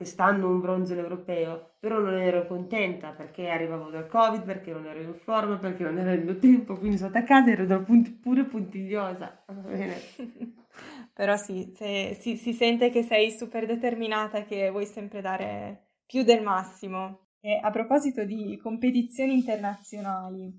quest'anno 0.00 0.48
un 0.48 0.60
bronzo 0.60 0.94
europeo, 0.94 1.74
però 1.78 1.98
non 1.98 2.14
ero 2.14 2.46
contenta 2.46 3.10
perché 3.10 3.50
arrivavo 3.50 3.90
dal 3.90 4.06
Covid, 4.06 4.44
perché 4.44 4.72
non 4.72 4.86
ero 4.86 5.02
in 5.02 5.14
forma, 5.14 5.58
perché 5.58 5.82
non 5.82 5.98
era 5.98 6.12
il 6.12 6.24
mio 6.24 6.38
tempo, 6.38 6.78
quindi 6.78 6.96
sono 6.96 7.14
a 7.14 7.22
casa 7.22 7.50
e 7.50 7.52
ero 7.52 7.84
pure 8.22 8.44
puntigliosa. 8.44 9.44
però 11.12 11.36
sì, 11.36 11.70
se, 11.76 12.16
si, 12.18 12.36
si 12.36 12.54
sente 12.54 12.88
che 12.88 13.02
sei 13.02 13.30
super 13.30 13.66
determinata, 13.66 14.44
che 14.44 14.70
vuoi 14.70 14.86
sempre 14.86 15.20
dare 15.20 15.88
più 16.06 16.22
del 16.22 16.42
massimo. 16.42 17.26
E 17.40 17.60
a 17.62 17.70
proposito 17.70 18.24
di 18.24 18.56
competizioni 18.56 19.34
internazionali, 19.34 20.50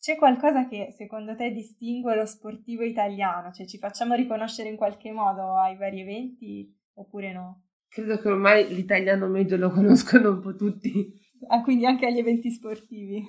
c'è 0.00 0.16
qualcosa 0.16 0.66
che 0.66 0.94
secondo 0.96 1.36
te 1.36 1.52
distingue 1.52 2.16
lo 2.16 2.24
sportivo 2.24 2.82
italiano? 2.82 3.52
Cioè 3.52 3.66
ci 3.66 3.76
facciamo 3.76 4.14
riconoscere 4.14 4.70
in 4.70 4.76
qualche 4.76 5.12
modo 5.12 5.56
ai 5.56 5.76
vari 5.76 6.00
eventi 6.00 6.74
oppure 6.94 7.32
no? 7.32 7.64
Credo 7.86 8.18
che 8.18 8.28
ormai 8.28 8.74
l'italiano 8.74 9.28
medio 9.28 9.58
lo 9.58 9.70
conoscono 9.70 10.30
un 10.30 10.40
po' 10.40 10.54
tutti. 10.54 11.12
Ah, 11.48 11.62
quindi 11.62 11.84
anche 11.84 12.06
agli 12.06 12.18
eventi 12.18 12.50
sportivi. 12.50 13.22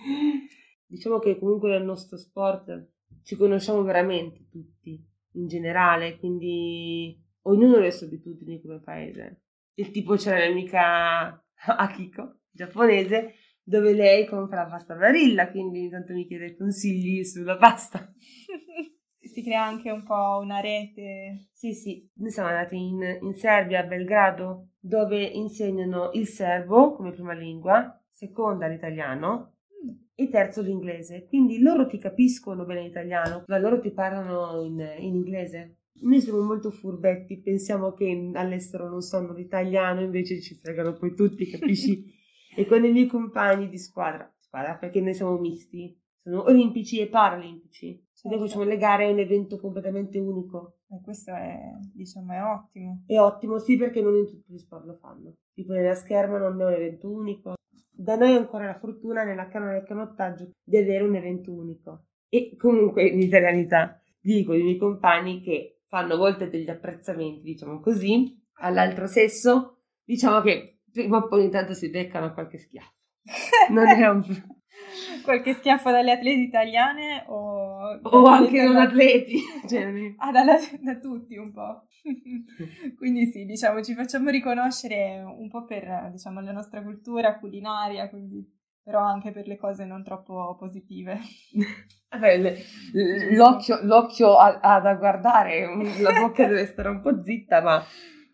Diciamo 0.86 1.20
che 1.20 1.38
comunque 1.38 1.70
nel 1.70 1.84
nostro 1.84 2.18
sport 2.18 2.90
ci 3.24 3.36
conosciamo 3.36 3.84
veramente 3.84 4.48
tutti, 4.50 5.01
in 5.34 5.48
generale, 5.48 6.18
quindi 6.20 7.22
ognuno 7.44 7.75
ha 7.75 7.80
le 7.80 7.92
sue 7.92 8.08
abitudini 8.08 8.62
come 8.62 8.80
paese. 8.80 9.44
Il 9.74 9.92
tipo 9.92 10.16
c'è 10.16 10.32
la 10.32 10.38
mia 10.46 10.51
amica 10.51 11.46
Akiko, 11.66 12.40
giapponese, 12.50 13.34
dove 13.63 13.94
lei 13.94 14.25
compra 14.25 14.63
la 14.63 14.70
pasta 14.70 14.96
Barilla, 14.96 15.50
quindi 15.50 15.84
intanto 15.84 16.13
mi 16.13 16.25
chiede 16.25 16.56
consigli 16.56 17.24
sulla 17.24 17.58
pasta. 17.58 18.12
si 19.32 19.44
crea 19.44 19.63
anche 19.63 19.89
un 19.89 20.03
po' 20.03 20.39
una 20.41 20.60
rete. 20.60 21.48
Sì, 21.53 21.74
sì, 21.74 22.10
noi 22.15 22.32
siamo 22.32 22.50
andati 22.50 22.75
in, 22.75 23.01
in 23.22 23.34
Serbia, 23.34 23.82
a 23.82 23.84
Belgrado, 23.84 24.72
dove 24.80 25.24
insegnano 25.24 26.12
il 26.13 26.27
serbo 26.27 26.94
come 26.94 27.12
prima 27.12 27.34
lingua, 27.34 27.98
seconda 28.12 28.68
l'italiano 28.68 29.56
mm. 29.86 29.89
e 30.15 30.30
terzo 30.30 30.62
l'inglese. 30.62 31.25
Quindi 31.27 31.62
loro 31.62 31.88
ti 31.88 31.98
capiscono 31.98 32.65
bene 32.65 32.84
l'italiano, 32.84 33.46
ma 33.48 33.58
loro 33.58 33.80
ti 33.80 33.91
parlano 33.91 34.62
in, 34.63 34.80
in 35.00 35.15
inglese. 35.15 35.77
Noi 36.01 36.20
siamo 36.20 36.41
molto 36.41 36.72
furbetti, 36.72 37.41
pensiamo 37.41 37.94
che 37.94 38.32
all'estero 38.34 38.89
non 38.89 39.01
sanno 39.01 39.34
l'italiano, 39.34 40.01
invece 40.01 40.41
ci 40.41 40.56
fregano 40.56 40.94
poi 40.94 41.15
tutti, 41.15 41.48
capisci? 41.48 42.20
e 42.55 42.65
con 42.65 42.84
i 42.84 42.91
miei 42.91 43.08
compagni 43.08 43.70
di 43.70 43.77
squadra, 43.77 44.31
squadra 44.39 44.75
perché 44.75 45.01
noi 45.01 45.13
siamo 45.13 45.38
misti, 45.38 45.98
sono 46.22 46.43
olimpici 46.43 47.00
e 47.00 47.08
paralimpici. 47.08 48.05
Se 48.12 48.29
noi 48.29 48.39
facciamo 48.39 48.63
le 48.63 48.77
gare 48.77 49.05
è 49.05 49.12
un 49.12 49.20
evento 49.20 49.60
completamente 49.60 50.20
unico. 50.20 50.77
E 50.88 51.01
questo 51.01 51.31
è, 51.31 51.58
diciamo, 51.93 52.34
è 52.34 52.43
ottimo. 52.43 53.03
È 53.08 53.17
ottimo, 53.17 53.58
sì, 53.58 53.75
perché 53.77 54.01
non 54.01 54.15
in 54.15 54.27
tutti 54.27 54.53
gli 54.53 54.58
sport 54.60 54.86
lo 54.86 54.93
fanno. 54.93 55.34
Tipo 55.53 55.74
nella 55.74 55.96
scherma 55.96 56.38
non 56.38 56.62
è 56.62 56.65
un 56.65 56.74
evento 56.74 57.10
unico. 57.10 57.55
Da 57.89 58.15
noi 58.15 58.36
ancora 58.36 58.65
la 58.65 58.77
fortuna 58.77 59.24
nella 59.24 59.48
canna 59.48 59.72
del 59.72 59.84
canottaggio 59.84 60.51
di 60.63 60.77
avere 60.77 61.03
un 61.03 61.15
evento 61.15 61.51
unico. 61.51 62.05
E 62.29 62.55
comunque 62.55 63.08
in 63.08 63.20
italianità 63.20 64.00
dico 64.20 64.51
ai 64.51 64.62
miei 64.62 64.77
compagni 64.77 65.41
che 65.41 65.81
fanno 65.88 66.13
a 66.13 66.17
volte 66.17 66.50
degli 66.50 66.70
apprezzamenti, 66.70 67.41
diciamo 67.41 67.79
così, 67.79 68.39
all'altro 68.60 69.08
sesso, 69.08 69.79
diciamo 70.03 70.41
che 70.41 70.80
prima 70.91 71.17
o 71.17 71.27
poi 71.27 71.41
ogni 71.41 71.50
tanto 71.50 71.74
si 71.74 71.89
beccano 71.89 72.33
qualche 72.33 72.57
schiaffo. 72.57 73.00
Non 73.69 73.88
è 73.88 74.07
un... 74.07 74.24
Qualche 75.24 75.53
schiaffo 75.53 75.91
dalle 75.91 76.12
atleti 76.12 76.41
italiane 76.41 77.24
o, 77.27 78.00
o 78.01 78.25
anche 78.25 78.63
non 78.63 78.77
atleti? 78.77 79.39
Cioè, 79.67 80.13
ah, 80.17 80.31
dalla, 80.31 80.57
da 80.81 80.98
tutti 80.98 81.38
un 81.38 81.51
po'. 81.51 81.86
quindi 82.98 83.27
sì, 83.27 83.45
diciamo, 83.45 83.83
ci 83.83 83.93
facciamo 83.93 84.29
riconoscere 84.29 85.21
un 85.21 85.50
po' 85.50 85.65
per 85.65 86.10
diciamo, 86.12 86.41
la 86.41 86.51
nostra 86.51 86.81
cultura 86.81 87.38
culinaria, 87.38 88.10
quindi, 88.10 88.43
però 88.83 89.01
anche 89.01 89.31
per 89.31 89.48
le 89.48 89.57
cose 89.57 89.86
non 89.86 90.03
troppo 90.03 90.55
positive. 90.57 91.19
Vabbè, 92.10 92.55
l'occhio, 93.33 93.79
l'occhio 93.83 94.38
a, 94.38 94.60
a, 94.60 94.79
da 94.79 94.95
guardare, 94.95 95.67
la 96.01 96.19
bocca 96.19 96.48
deve 96.48 96.65
stare 96.65 96.89
un 96.89 97.01
po' 97.01 97.24
zitta, 97.24 97.62
ma... 97.62 97.83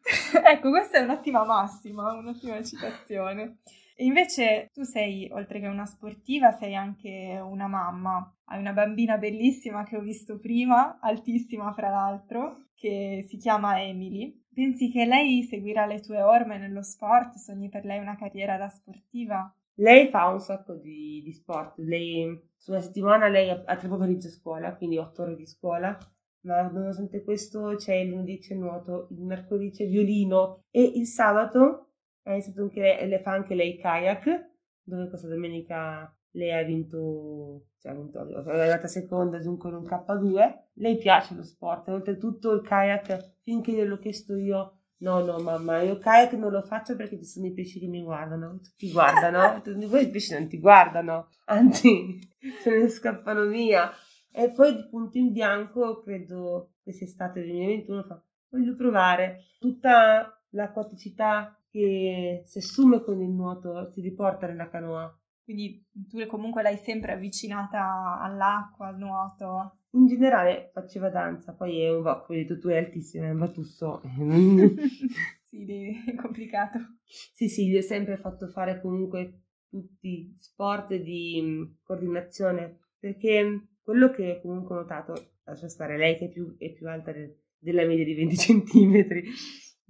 ecco, 0.46 0.70
questa 0.70 1.00
è 1.00 1.04
un'ottima 1.04 1.44
massima, 1.44 2.14
un'ottima 2.14 2.64
citazione. 2.64 3.58
E 3.96 4.06
invece 4.06 4.70
tu 4.74 4.84
sei, 4.84 5.28
oltre 5.32 5.60
che 5.60 5.68
una 5.68 5.86
sportiva, 5.86 6.52
sei 6.52 6.76
anche 6.76 7.40
una 7.44 7.68
mamma. 7.68 8.32
Hai 8.46 8.60
una 8.60 8.72
bambina 8.72 9.18
bellissima 9.18 9.84
che 9.84 9.98
ho 9.98 10.02
visto 10.02 10.40
prima, 10.40 11.00
altissima 11.02 11.74
fra 11.74 11.90
l'altro, 11.90 12.68
che 12.76 13.26
si 13.28 13.38
chiama 13.38 13.82
Emily. 13.82 14.46
Pensi 14.54 14.90
che 14.92 15.06
lei 15.06 15.44
seguirà 15.44 15.86
le 15.86 16.00
tue 16.00 16.22
orme 16.22 16.58
nello 16.58 16.84
sport? 16.84 17.36
Sogni 17.36 17.70
per 17.70 17.86
lei 17.86 18.00
una 18.00 18.16
carriera 18.16 18.56
da 18.58 18.70
sportiva? 18.70 19.54
Lei 19.80 20.08
fa 20.10 20.28
un 20.28 20.40
sacco 20.40 20.76
di, 20.76 21.22
di 21.24 21.34
sport. 21.34 21.78
Lei, 21.80 22.40
su 22.56 22.72
una 22.72 22.82
settimana 22.82 23.28
lei 23.28 23.50
ha, 23.50 23.76
tre 23.76 23.88
pomeriggi 23.88 24.28
a 24.28 24.32
scuola, 24.32 24.76
quindi 24.76 24.98
otto 24.98 25.24
ore 25.24 25.36
di 25.36 25.46
scuola. 25.46 25.98
Nonostante 26.42 27.24
questo 27.24 27.76
c'è 27.76 28.04
lunedì 28.06 28.40
c'è 28.40 28.56
nuoto, 28.56 29.08
il 29.12 29.22
mercoledì 29.22 29.72
c'è 29.72 29.88
violino 29.88 30.64
e 30.72 30.82
il 30.82 31.06
sabato 31.06 31.88
ha 32.24 32.34
iniziato 32.34 32.62
anche 32.62 32.80
lei, 32.82 33.08
le 33.08 33.20
fa 33.20 33.32
anche 33.32 33.56
lei 33.56 33.78
kayak, 33.78 34.52
dove 34.84 35.10
questa 35.10 35.28
domenica 35.28 36.14
lei 36.32 36.52
ha 36.52 36.64
vinto, 36.64 37.68
cioè 37.80 37.94
ha 37.94 37.96
vinto, 37.96 38.20
è 38.20 38.60
arrivata 38.60 38.88
seconda 38.88 39.40
con 39.58 39.74
un 39.74 39.84
K2. 39.84 40.66
Lei 40.74 40.98
piace 40.98 41.36
lo 41.36 41.44
sport, 41.44 41.88
oltretutto 41.88 42.52
il 42.52 42.62
kayak, 42.62 43.36
finché 43.42 43.72
gliel'ho 43.72 43.98
chiesto 43.98 44.36
io, 44.36 44.80
no, 44.98 45.24
no, 45.24 45.40
mamma, 45.40 45.82
io 45.82 45.98
kayak 45.98 46.34
non 46.34 46.52
lo 46.52 46.62
faccio 46.62 46.96
perché 46.96 47.18
ci 47.18 47.26
sono 47.26 47.48
i 47.48 47.54
pesci 47.54 47.80
che 47.80 47.88
mi 47.88 48.04
guardano, 48.04 48.60
tutti 48.62 48.92
guardano, 48.92 49.62
poi 49.90 50.04
i 50.04 50.10
pesci 50.10 50.34
non 50.34 50.48
ti 50.48 50.60
guardano, 50.60 51.30
anzi, 51.46 52.20
se 52.62 52.78
ne 52.78 52.88
scappano 52.90 53.46
via. 53.46 53.90
E 54.32 54.52
poi 54.52 54.76
di 54.76 54.88
punto 54.88 55.18
in 55.18 55.32
bianco, 55.32 56.02
credo 56.02 56.76
quest'estate 56.84 57.42
del 57.42 57.50
2021, 57.50 58.04
fa, 58.04 58.24
voglio 58.50 58.76
provare 58.76 59.46
tutta 59.60 60.42
l'acquaticità 60.50 61.60
che 61.70 62.44
si 62.46 62.58
assume 62.58 63.04
con 63.04 63.22
il 63.22 63.30
nuoto, 63.30 63.92
si 63.92 64.02
riporta 64.02 64.48
nella 64.48 64.70
canoa. 64.70 65.16
Quindi 65.44 65.86
tu 66.10 66.26
comunque 66.28 66.62
l'hai 66.62 66.78
sempre 66.78 67.14
avvicinata 67.14 68.20
all'acqua, 68.20 68.88
al 68.88 68.98
nuoto? 68.98 69.78
In 69.92 70.06
generale 70.06 70.72
faceva 70.74 71.10
danza, 71.10 71.54
poi 71.54 71.82
è 71.82 71.90
un 71.90 72.04
po', 72.04 72.24
come 72.26 72.40
hai 72.40 72.46
detto 72.46 72.60
tu, 72.60 72.68
è 72.68 72.78
altissima, 72.78 73.28
è 73.28 73.32
un 73.32 73.40
batusso. 73.40 74.02
sì, 75.44 75.66
è 76.06 76.16
complicato. 76.16 76.80
Sì, 77.06 77.48
sì, 77.48 77.70
gli 77.70 77.78
ho 77.78 77.82
sempre 77.82 78.18
fatto 78.18 78.50
fare 78.50 78.82
comunque 78.82 79.44
tutti 79.70 80.36
sport 80.38 80.94
di 80.96 81.42
mm, 81.42 81.64
coordinazione, 81.84 82.80
perché 83.00 83.68
quello 83.88 84.10
che 84.10 84.42
comunque 84.42 84.76
ho 84.76 84.80
notato, 84.80 85.14
lascia 85.46 85.70
stare 85.70 85.96
lei 85.96 86.18
che 86.18 86.26
è 86.26 86.28
più, 86.28 86.58
è 86.58 86.74
più 86.74 86.90
alta 86.90 87.14
de, 87.14 87.44
della 87.58 87.86
media 87.86 88.04
di 88.04 88.16
20 88.16 88.36
centimetri, 88.36 89.24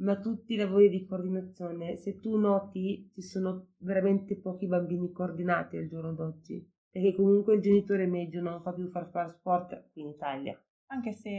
ma 0.01 0.19
tutti 0.19 0.53
i 0.53 0.55
lavori 0.55 0.87
di 0.87 1.03
coordinazione, 1.07 1.95
se 1.95 2.19
tu 2.19 2.37
noti, 2.37 3.09
ci 3.11 3.23
sono 3.23 3.69
veramente 3.77 4.39
pochi 4.39 4.67
bambini 4.67 5.11
coordinati 5.11 5.77
al 5.77 5.87
giorno 5.87 6.13
d'oggi, 6.13 6.63
perché 6.91 7.15
comunque 7.15 7.55
il 7.55 7.61
genitore 7.61 8.05
medio 8.05 8.39
non 8.39 8.61
fa 8.61 8.71
più 8.71 8.87
far 8.91 9.09
fare 9.09 9.29
sport 9.29 9.89
qui 9.91 10.03
in 10.03 10.09
Italia. 10.09 10.61
Anche 10.89 11.13
se 11.13 11.29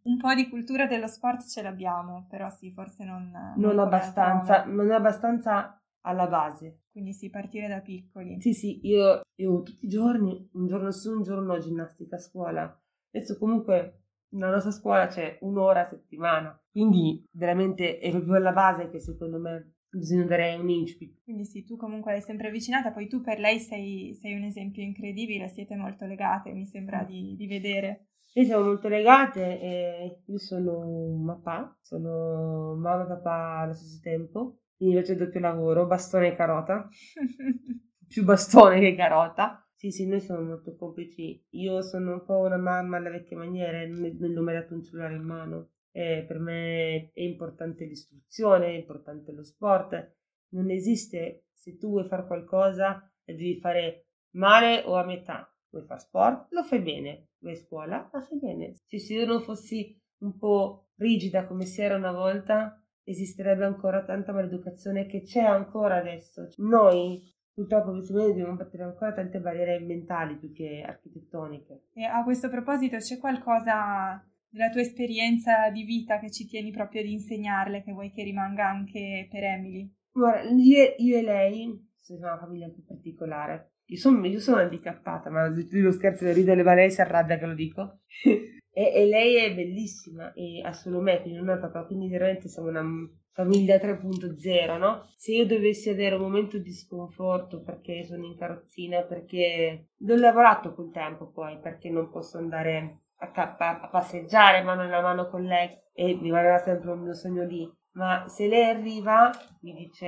un 0.00 0.18
po' 0.18 0.34
di 0.34 0.48
cultura 0.48 0.86
dello 0.86 1.08
sport 1.08 1.48
ce 1.48 1.62
l'abbiamo, 1.62 2.28
però 2.30 2.48
sì, 2.48 2.70
forse 2.70 3.04
non... 3.04 3.28
Non, 3.56 3.74
non 3.74 3.78
abbastanza, 3.80 4.64
non 4.66 4.92
abbastanza 4.92 5.77
alla 6.02 6.26
base. 6.26 6.82
Quindi 6.90 7.12
sì, 7.12 7.30
partire 7.30 7.68
da 7.68 7.80
piccoli. 7.80 8.40
Sì, 8.40 8.52
sì, 8.52 8.80
io, 8.86 9.22
io 9.36 9.62
tutti 9.62 9.84
i 9.84 9.88
giorni, 9.88 10.48
un 10.52 10.66
giorno 10.66 10.90
su, 10.90 11.12
un 11.12 11.22
giorno 11.22 11.54
no, 11.54 11.58
ginnastica 11.58 12.16
a 12.16 12.20
scuola. 12.20 12.82
Adesso 13.10 13.38
comunque 13.38 14.02
nella 14.30 14.52
nostra 14.52 14.70
scuola 14.70 15.06
c'è 15.06 15.38
un'ora 15.40 15.82
a 15.86 15.88
settimana, 15.88 16.60
quindi 16.70 17.24
veramente 17.32 17.98
è 17.98 18.10
proprio 18.10 18.34
alla 18.34 18.52
base 18.52 18.90
che 18.90 19.00
secondo 19.00 19.38
me 19.38 19.74
bisogna 19.90 20.24
dare 20.24 20.54
un 20.56 20.68
incipit. 20.68 21.22
Quindi 21.22 21.44
sì, 21.44 21.64
tu 21.64 21.76
comunque 21.76 22.12
l'hai 22.12 22.20
sempre 22.20 22.48
avvicinata, 22.48 22.90
poi 22.92 23.08
tu 23.08 23.20
per 23.20 23.38
lei 23.38 23.58
sei, 23.58 24.14
sei 24.14 24.34
un 24.34 24.42
esempio 24.42 24.82
incredibile, 24.82 25.48
siete 25.48 25.76
molto 25.76 26.04
legate, 26.04 26.52
mi 26.52 26.66
sembra 26.66 27.04
di, 27.04 27.34
di 27.36 27.46
vedere. 27.46 28.08
Noi 28.34 28.44
siamo 28.44 28.64
molto 28.64 28.88
legate 28.88 29.60
e 29.60 30.22
io 30.26 30.38
sono 30.38 30.78
un 30.86 31.24
papà, 31.24 31.76
sono 31.80 32.74
mamma 32.76 33.04
e 33.04 33.08
papà 33.08 33.58
allo 33.60 33.72
stesso 33.72 33.98
tempo, 34.02 34.58
il 34.78 35.16
doppio 35.16 35.40
lavoro, 35.40 35.86
bastone 35.86 36.28
e 36.28 36.34
carota, 36.36 36.88
più 38.06 38.24
bastone 38.24 38.80
che 38.80 38.94
carota. 38.94 39.62
Sì, 39.74 39.90
sì, 39.92 40.06
noi 40.06 40.20
siamo 40.20 40.42
molto 40.42 40.74
complici. 40.76 41.40
Io 41.50 41.82
sono 41.82 42.14
un 42.14 42.24
po' 42.24 42.38
una 42.38 42.56
mamma 42.56 42.96
alla 42.96 43.10
vecchia 43.10 43.36
maniera 43.36 43.86
non, 43.86 44.16
non 44.18 44.36
ho 44.36 44.42
mai 44.42 44.54
dato 44.54 44.74
un 44.74 44.82
cellulare 44.82 45.14
in 45.14 45.22
mano. 45.22 45.70
E 45.92 46.24
per 46.26 46.38
me 46.38 47.12
è 47.12 47.22
importante 47.22 47.84
l'istruzione, 47.84 48.66
è 48.66 48.78
importante 48.78 49.32
lo 49.32 49.44
sport. 49.44 50.16
Non 50.50 50.70
esiste 50.70 51.46
se 51.52 51.76
tu 51.76 51.90
vuoi 51.90 52.08
fare 52.08 52.26
qualcosa 52.26 53.08
e 53.24 53.34
devi 53.34 53.58
fare 53.60 54.08
male 54.30 54.82
o 54.84 54.94
a 54.94 55.04
metà. 55.04 55.52
Vuoi 55.70 55.84
fare 55.84 56.00
sport? 56.00 56.48
Lo 56.50 56.64
fai 56.64 56.80
bene. 56.80 57.28
Vuoi 57.38 57.56
scuola? 57.56 58.08
Lo 58.12 58.20
fai 58.20 58.38
bene. 58.38 58.74
Cioè, 58.86 58.98
se 58.98 59.14
io 59.14 59.26
non 59.26 59.42
fossi 59.42 59.96
un 60.18 60.36
po' 60.36 60.88
rigida 60.96 61.46
come 61.46 61.64
si 61.64 61.80
era 61.80 61.96
una 61.96 62.12
volta, 62.12 62.77
esisterebbe 63.08 63.64
ancora 63.64 64.04
tanta 64.04 64.32
maleducazione 64.32 65.06
che 65.06 65.22
c'è 65.22 65.42
ancora 65.42 65.96
adesso. 65.96 66.48
Noi 66.58 67.36
Purtroppo 67.58 67.90
questi 67.90 68.12
mesi 68.12 68.28
dobbiamo 68.28 68.54
battere 68.54 68.84
ancora 68.84 69.12
tante 69.12 69.40
barriere 69.40 69.80
mentali 69.80 70.36
più 70.36 70.52
che 70.52 70.84
architettoniche. 70.86 71.86
E 71.92 72.04
a 72.04 72.22
questo 72.22 72.48
proposito 72.48 72.98
c'è 72.98 73.18
qualcosa 73.18 74.24
della 74.48 74.70
tua 74.70 74.80
esperienza 74.80 75.68
di 75.70 75.82
vita 75.82 76.20
che 76.20 76.30
ci 76.30 76.46
tieni 76.46 76.70
proprio 76.70 77.00
ad 77.00 77.08
insegnarle, 77.08 77.82
che 77.82 77.90
vuoi 77.90 78.12
che 78.12 78.22
rimanga 78.22 78.68
anche 78.68 79.26
per 79.28 79.42
Emily? 79.42 79.92
Guarda, 80.12 80.48
io, 80.50 80.94
io 80.98 81.18
e 81.18 81.22
lei 81.22 81.88
siamo 81.98 82.26
una 82.26 82.38
famiglia 82.38 82.66
un 82.66 82.74
po' 82.74 82.84
particolare. 82.86 83.72
Io 83.86 83.96
sono, 83.96 84.24
io 84.24 84.38
sono 84.38 84.58
handicappata, 84.58 85.28
ma 85.28 85.48
lo 85.48 85.90
scherzo 85.90 86.26
da 86.26 86.32
ridere, 86.32 86.62
ma 86.62 86.74
lei 86.74 86.92
si 86.92 87.00
arrabbia 87.00 87.38
che 87.38 87.46
lo 87.46 87.54
dico. 87.54 88.02
e, 88.78 88.92
e, 88.94 89.06
lei 89.06 89.34
è 89.44 89.52
bellissima 89.52 90.32
e 90.34 90.62
ha 90.64 90.72
solo 90.72 91.00
me, 91.00 91.20
quindi 91.20 91.40
non 91.40 91.50
è 91.50 91.58
papà, 91.58 91.84
quindi 91.84 92.08
veramente 92.08 92.46
siamo 92.46 92.68
una 92.68 92.84
famiglia 93.32 93.74
3.0, 93.74 94.78
no? 94.78 95.02
Se 95.16 95.32
io 95.32 95.46
dovessi 95.46 95.90
avere 95.90 96.14
un 96.14 96.20
momento 96.20 96.58
di 96.58 96.72
sconforto 96.72 97.60
perché 97.60 98.04
sono 98.04 98.24
in 98.24 98.36
carrozzina, 98.36 99.02
perché 99.02 99.88
l'ho 99.96 100.14
lavorato 100.14 100.74
col 100.74 100.92
tempo 100.92 101.28
poi, 101.32 101.58
perché 101.58 101.90
non 101.90 102.08
posso 102.08 102.38
andare 102.38 103.00
a, 103.16 103.32
cappa, 103.32 103.80
a 103.80 103.88
passeggiare 103.88 104.62
mano 104.62 104.82
nella 104.82 105.02
mano 105.02 105.28
con 105.28 105.42
lei 105.42 105.68
e 105.92 106.16
rimarrà 106.20 106.58
sempre 106.58 106.92
un 106.92 107.00
mio 107.00 107.14
sogno 107.14 107.44
lì. 107.44 107.68
Ma 107.94 108.28
se 108.28 108.46
lei 108.46 108.70
arriva, 108.70 109.28
mi 109.62 109.74
dice, 109.74 110.06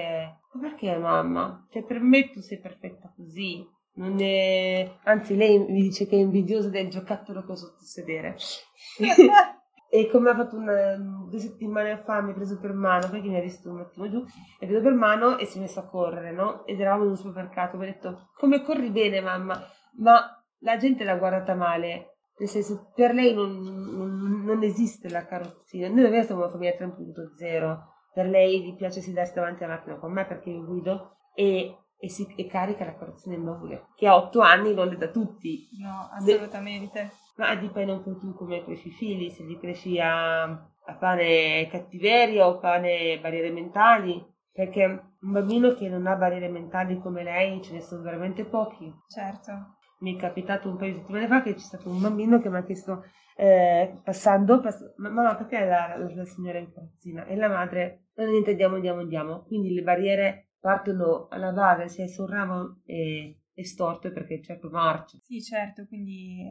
ma 0.53 0.61
perché 0.61 0.97
mamma? 0.97 1.67
Cioè 1.73 1.83
per 1.83 1.99
me 1.99 2.31
sei 2.41 2.61
perfetta 2.61 3.13
così. 3.17 3.67
Non 3.95 4.21
è... 4.21 4.91
Anzi, 5.05 5.37
lei 5.37 5.59
mi 5.59 5.83
dice 5.83 6.07
che 6.07 6.17
è 6.17 6.21
invidiosa 6.21 6.69
del 6.69 6.89
giocattolo 6.89 7.45
che 7.45 7.53
ho 7.53 7.57
sotto 7.57 7.83
sedere. 7.83 8.37
E 9.93 10.09
come 10.09 10.31
ha 10.31 10.37
fatto 10.37 10.55
una, 10.55 10.95
due 11.29 11.41
settimane 11.41 11.99
fa, 11.99 12.21
mi 12.21 12.31
ha 12.31 12.35
preso 12.35 12.61
per 12.61 12.73
mano, 12.73 13.11
perché 13.11 13.27
mi 13.27 13.37
ha 13.37 13.41
visto 13.41 13.71
un 13.71 13.81
attimo 13.81 14.09
giù, 14.09 14.19
mi 14.19 14.25
ha 14.61 14.67
preso 14.67 14.83
per 14.83 14.93
mano 14.93 15.37
e 15.37 15.47
si 15.47 15.59
è 15.59 15.61
messo 15.61 15.81
a 15.81 15.89
correre, 15.89 16.31
no? 16.31 16.65
Ed 16.65 16.79
eravamo 16.79 17.03
in 17.03 17.11
un 17.11 17.17
supermercato, 17.17 17.77
mi 17.77 17.83
ha 17.83 17.87
detto, 17.89 18.29
come 18.37 18.63
corri 18.63 18.91
bene 18.91 19.21
mamma? 19.21 19.61
Ma 19.97 20.45
la 20.61 20.77
gente 20.77 21.03
l'ha 21.03 21.17
guardata 21.17 21.57
male, 21.57 22.19
nel 22.39 22.49
senso, 22.49 22.93
per 22.95 23.15
lei 23.15 23.35
non, 23.35 23.59
non, 23.61 24.45
non 24.45 24.63
esiste 24.63 25.09
la 25.09 25.27
carrozzina. 25.27 25.89
Noi 25.89 26.03
davvero 26.03 26.23
siamo 26.23 26.43
una 26.43 26.51
famiglia 26.53 26.77
3.0, 26.79 27.79
per 28.15 28.27
lei 28.27 28.63
gli 28.63 28.77
piace 28.77 29.01
sedersi 29.01 29.35
davanti 29.35 29.65
alla 29.65 29.75
macchina 29.75 29.99
con 29.99 30.13
me 30.13 30.25
perché 30.25 30.51
io 30.51 30.65
guido 30.65 31.17
e 31.35 31.77
e, 32.01 32.09
si, 32.09 32.27
e 32.35 32.47
carica 32.47 32.85
la 32.87 32.97
carrozzina 32.97 33.35
immobile, 33.35 33.89
che 33.95 34.07
a 34.07 34.17
otto 34.17 34.41
anni 34.41 34.73
non 34.73 34.91
è 34.91 34.97
da 34.97 35.09
tutti. 35.09 35.69
No, 35.79 36.09
assolutamente. 36.11 37.11
Ma 37.37 37.55
dipende 37.55 37.93
un 37.93 38.03
po' 38.03 38.17
tu 38.17 38.35
come 38.35 38.65
cresci 38.65 38.89
i 38.89 38.93
figli, 38.93 39.31
se 39.31 39.45
li 39.45 39.59
cresci 39.59 40.01
a, 40.01 40.43
a 40.45 40.95
pane 40.99 41.69
cattiveria 41.71 42.47
o 42.47 42.59
pane 42.59 43.19
barriere 43.21 43.51
mentali, 43.51 44.25
perché 44.51 44.85
un 44.85 45.33
bambino 45.33 45.75
che 45.75 45.89
non 45.89 46.07
ha 46.07 46.17
barriere 46.17 46.49
mentali 46.49 46.99
come 46.99 47.23
lei 47.23 47.63
ce 47.63 47.75
ne 47.75 47.81
sono 47.81 48.03
veramente 48.03 48.45
pochi. 48.45 48.91
Certo. 49.07 49.77
Mi 50.01 50.17
è 50.17 50.19
capitato 50.19 50.69
un 50.71 50.77
paio 50.77 50.95
di 50.95 50.99
settimane 51.01 51.27
fa 51.27 51.43
che 51.43 51.53
c'è 51.53 51.61
stato 51.61 51.91
un 51.91 52.01
bambino 52.01 52.41
che 52.41 52.49
mi 52.49 52.57
ha 52.57 52.65
chiesto, 52.65 53.05
eh, 53.37 54.01
passando, 54.03 54.61
pass- 54.61 54.95
mamma 54.97 55.35
perché 55.37 55.59
la, 55.61 55.95
la, 55.99 56.15
la 56.15 56.25
signora 56.25 56.59
in 56.59 56.73
carrozzina? 56.73 57.27
E 57.27 57.37
la 57.37 57.49
madre, 57.49 58.07
non 58.15 58.31
niente, 58.31 58.53
andiamo, 58.53 58.77
andiamo, 58.77 59.01
andiamo. 59.01 59.45
Quindi 59.45 59.75
le 59.75 59.83
barriere 59.83 60.50
partono 60.61 61.27
alla 61.29 61.53
base, 61.53 61.89
cioè 61.89 62.07
sul 62.07 62.29
ramo 62.29 62.83
e, 62.85 63.41
è 63.53 63.63
storto 63.63 64.13
perché 64.13 64.43
cerco 64.43 64.69
marcio. 64.69 65.19
Sì, 65.23 65.43
certo, 65.43 65.87
quindi 65.87 66.47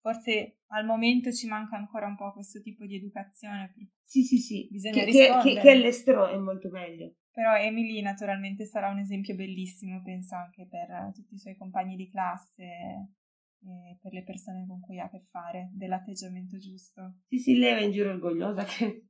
forse 0.00 0.58
al 0.68 0.84
momento 0.84 1.32
ci 1.32 1.46
manca 1.46 1.76
ancora 1.76 2.06
un 2.06 2.16
po' 2.16 2.32
questo 2.32 2.60
tipo 2.60 2.84
di 2.84 2.96
educazione. 2.96 3.74
Sì, 4.02 4.22
sì, 4.22 4.36
sì. 4.38 4.68
Bisogna 4.70 5.04
che, 5.04 5.30
che, 5.42 5.60
che 5.60 5.70
all'estero 5.70 6.28
è 6.28 6.36
molto 6.36 6.68
meglio. 6.70 7.14
Però 7.32 7.56
Emily 7.56 8.00
naturalmente 8.00 8.64
sarà 8.64 8.90
un 8.90 8.98
esempio 8.98 9.34
bellissimo, 9.34 10.02
penso 10.02 10.36
anche 10.36 10.68
per 10.70 11.10
tutti 11.12 11.34
i 11.34 11.38
suoi 11.38 11.56
compagni 11.56 11.96
di 11.96 12.08
classe 12.08 12.62
e 12.62 13.98
per 14.00 14.12
le 14.12 14.22
persone 14.22 14.66
con 14.68 14.78
cui 14.80 15.00
ha 15.00 15.06
a 15.06 15.10
che 15.10 15.24
fare, 15.30 15.70
dell'atteggiamento 15.72 16.58
giusto. 16.58 17.22
Sì, 17.26 17.38
sì, 17.38 17.58
lei 17.58 17.72
va 17.72 17.80
in 17.80 17.90
giro 17.90 18.10
orgogliosa 18.10 18.62
che, 18.64 19.08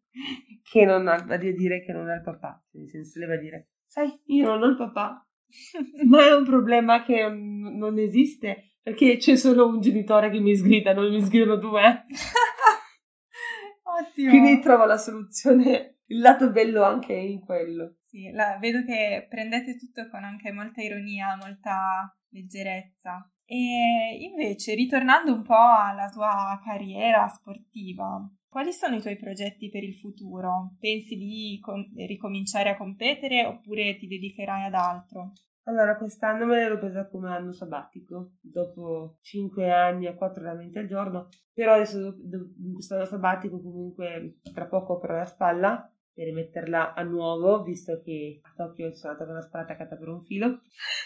che 0.62 0.84
non 0.84 1.06
ha 1.08 1.20
da 1.20 1.36
dire 1.36 1.82
che 1.82 1.92
non 1.92 2.08
ha 2.08 2.14
il 2.14 2.22
papà, 2.22 2.64
nel 2.70 2.88
senso 2.88 3.18
lei 3.18 3.28
va 3.28 3.34
a 3.34 3.38
dire, 3.38 3.72
sai, 3.94 4.12
io 4.26 4.48
non 4.48 4.62
ho 4.62 4.66
il 4.66 4.76
papà, 4.76 5.24
ma 6.08 6.26
è 6.26 6.34
un 6.34 6.44
problema 6.44 7.04
che 7.04 7.28
non 7.28 7.96
esiste, 7.96 8.78
perché 8.82 9.18
c'è 9.18 9.36
solo 9.36 9.68
un 9.68 9.80
genitore 9.80 10.30
che 10.30 10.40
mi 10.40 10.56
sgrida, 10.56 10.92
non 10.92 11.12
mi 11.12 11.22
sgridano 11.22 11.54
due. 11.54 12.04
Ottimo! 13.86 14.30
Quindi 14.30 14.58
trovo 14.58 14.84
la 14.84 14.96
soluzione, 14.96 15.98
il 16.06 16.18
lato 16.18 16.50
bello 16.50 16.82
anche 16.82 17.12
in 17.12 17.38
quello. 17.38 17.98
Sì, 18.06 18.32
la, 18.32 18.58
vedo 18.58 18.82
che 18.82 19.28
prendete 19.30 19.76
tutto 19.76 20.08
con 20.10 20.24
anche 20.24 20.50
molta 20.50 20.82
ironia, 20.82 21.36
molta 21.40 22.12
leggerezza. 22.30 23.30
E 23.44 24.18
invece, 24.28 24.74
ritornando 24.74 25.32
un 25.32 25.42
po' 25.42 25.54
alla 25.54 26.08
tua 26.08 26.60
carriera 26.64 27.28
sportiva, 27.28 28.28
quali 28.54 28.72
sono 28.72 28.94
i 28.94 29.00
tuoi 29.00 29.16
progetti 29.16 29.68
per 29.68 29.82
il 29.82 29.96
futuro? 29.96 30.76
Pensi 30.78 31.16
di 31.16 31.58
com- 31.60 31.90
ricominciare 32.06 32.70
a 32.70 32.76
competere 32.76 33.44
oppure 33.44 33.96
ti 33.96 34.06
dedicherai 34.06 34.66
ad 34.66 34.74
altro? 34.74 35.32
Allora, 35.64 35.96
quest'anno 35.96 36.46
me 36.46 36.58
l'ero 36.58 36.78
presa 36.78 37.08
come 37.08 37.30
anno 37.30 37.52
sabbatico, 37.52 38.34
dopo 38.40 39.18
5 39.22 39.72
anni 39.72 40.06
a 40.06 40.14
4 40.14 40.40
allenamenti 40.40 40.78
al 40.78 40.86
giorno, 40.86 41.30
però 41.52 41.72
adesso 41.72 41.98
in 41.98 42.74
questo 42.74 42.94
anno 42.94 43.06
sabbatico 43.06 43.60
comunque 43.60 44.36
tra 44.52 44.66
poco 44.66 44.98
opero 44.98 45.16
la 45.16 45.24
spalla 45.24 45.92
per 46.12 46.26
rimetterla 46.26 46.94
a 46.94 47.02
nuovo, 47.02 47.64
visto 47.64 48.00
che 48.04 48.38
a 48.40 48.52
Tokyo 48.54 48.94
sono 48.94 49.14
andata 49.14 49.26
con 49.26 49.34
una 49.34 49.44
spalla 49.44 49.64
attaccata 49.64 49.96
per 49.96 50.06
un 50.06 50.22
filo. 50.22 50.60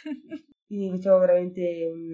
Quindi 0.67 0.91
facevo 0.91 1.19
veramente 1.19 1.89
un, 1.91 2.13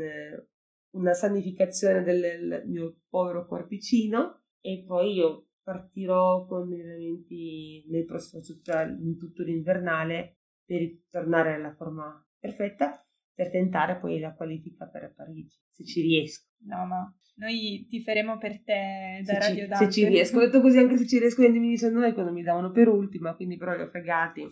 una 0.91 1.13
sanificazione 1.13 2.05
del 2.05 2.63
mio 2.67 2.99
povero 3.09 3.47
corpicino 3.47 4.43
e 4.67 4.83
poi 4.87 5.13
io 5.13 5.49
partirò 5.63 6.47
con 6.47 6.67
gli 6.67 6.73
allenamenti 6.73 7.85
nel 7.89 8.07
prossimo 8.07 8.43
in 8.87 9.19
tutto 9.19 9.43
l'invernale 9.43 10.39
per 10.65 10.79
ritornare 10.79 11.55
alla 11.55 11.75
forma 11.75 12.27
perfetta 12.39 13.05
per 13.35 13.51
tentare 13.51 13.99
poi 13.99 14.21
la 14.21 14.33
qualifica 14.33 14.87
per 14.87 15.13
Parigi, 15.15 15.55
se 15.71 15.85
ci 15.85 16.01
riesco. 16.01 16.47
No, 16.67 16.87
ma 16.87 17.15
noi 17.37 17.87
ti 17.91 18.01
faremo 18.01 18.39
per 18.39 18.63
te 18.63 19.23
da 19.23 19.33
se 19.35 19.39
Radio 19.39 19.63
ci, 19.65 19.69
Dante. 19.69 19.85
Se 19.85 19.91
ci 19.91 20.07
riesco, 20.07 20.39
ho 20.39 20.41
detto 20.41 20.61
così 20.63 20.79
anche 20.79 20.97
se 20.97 21.07
ci 21.07 21.19
riesco 21.19 21.47
dicono 21.47 21.99
noi 21.99 22.15
quando 22.15 22.33
mi 22.33 22.43
davano 22.43 22.71
per 22.71 22.89
ultima, 22.89 23.35
quindi 23.35 23.59
però 23.59 23.75
li 23.75 23.83
ho 23.83 23.89
fregati. 23.89 24.47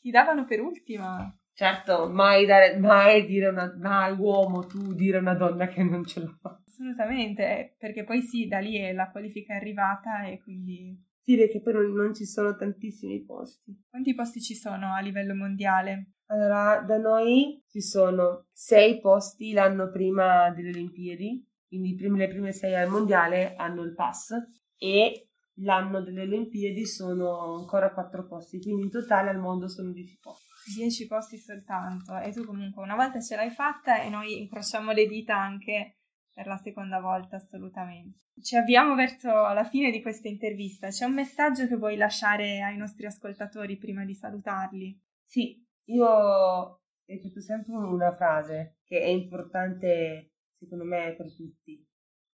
Ti 0.00 0.10
davano 0.10 0.44
per 0.44 0.60
ultima? 0.60 1.34
Certo, 1.54 2.10
mai, 2.10 2.44
dare, 2.44 2.76
mai 2.78 3.24
dire 3.24 3.48
una, 3.48 3.72
mai 3.78 4.14
uomo 4.18 4.66
tu 4.66 4.92
dire 4.92 5.18
a 5.18 5.20
una 5.20 5.34
donna 5.34 5.68
che 5.68 5.82
non 5.84 6.04
ce 6.04 6.20
la 6.20 6.36
fa. 6.40 6.60
Assolutamente, 6.74 7.42
eh, 7.44 7.76
perché 7.78 8.02
poi 8.02 8.20
sì, 8.20 8.48
da 8.48 8.58
lì 8.58 8.76
è 8.76 8.92
la 8.92 9.08
qualifica 9.08 9.54
è 9.54 9.58
arrivata 9.58 10.24
e 10.24 10.42
quindi... 10.42 11.00
Sì, 11.20 11.36
perché 11.36 11.60
però 11.60 11.80
non 11.80 12.12
ci 12.12 12.26
sono 12.26 12.56
tantissimi 12.56 13.22
posti. 13.24 13.72
Quanti 13.88 14.12
posti 14.12 14.40
ci 14.40 14.56
sono 14.56 14.92
a 14.92 14.98
livello 14.98 15.36
mondiale? 15.36 16.14
Allora, 16.26 16.80
da 16.80 16.98
noi 16.98 17.62
ci 17.68 17.80
sono 17.80 18.48
sei 18.50 18.98
posti 18.98 19.52
l'anno 19.52 19.88
prima 19.90 20.50
delle 20.50 20.70
Olimpiadi, 20.70 21.46
quindi 21.68 21.96
le 21.96 22.28
prime 22.28 22.50
sei 22.50 22.74
al 22.74 22.90
mondiale 22.90 23.54
hanno 23.54 23.82
il 23.82 23.94
pass 23.94 24.32
e 24.76 25.28
l'anno 25.58 26.02
delle 26.02 26.22
Olimpiadi 26.22 26.84
sono 26.86 27.54
ancora 27.54 27.92
quattro 27.92 28.26
posti, 28.26 28.60
quindi 28.60 28.82
in 28.82 28.90
totale 28.90 29.30
al 29.30 29.38
mondo 29.38 29.68
sono 29.68 29.92
dieci 29.92 30.18
posti. 30.20 30.52
10 30.76 31.06
posti 31.06 31.36
soltanto 31.36 32.18
e 32.18 32.32
tu 32.32 32.42
comunque 32.44 32.82
una 32.82 32.96
volta 32.96 33.20
ce 33.20 33.36
l'hai 33.36 33.50
fatta 33.50 34.00
e 34.00 34.08
noi 34.08 34.40
incrociamo 34.40 34.92
le 34.92 35.06
dita 35.06 35.36
anche 35.36 35.98
per 36.34 36.46
la 36.46 36.56
seconda 36.56 37.00
volta 37.00 37.36
assolutamente. 37.36 38.18
Ci 38.42 38.56
avviamo 38.56 38.96
verso 38.96 39.28
la 39.28 39.64
fine 39.64 39.90
di 39.90 40.02
questa 40.02 40.28
intervista. 40.28 40.88
C'è 40.88 41.04
un 41.04 41.14
messaggio 41.14 41.68
che 41.68 41.76
vuoi 41.76 41.96
lasciare 41.96 42.60
ai 42.60 42.76
nostri 42.76 43.06
ascoltatori 43.06 43.78
prima 43.78 44.04
di 44.04 44.14
salutarli? 44.14 45.00
Sì, 45.24 45.64
io 45.84 46.80
ripeto 47.04 47.40
sempre 47.40 47.74
una 47.74 48.12
frase 48.12 48.78
che 48.84 49.00
è 49.00 49.06
importante 49.06 50.32
secondo 50.58 50.84
me 50.84 51.14
per 51.16 51.32
tutti, 51.34 51.86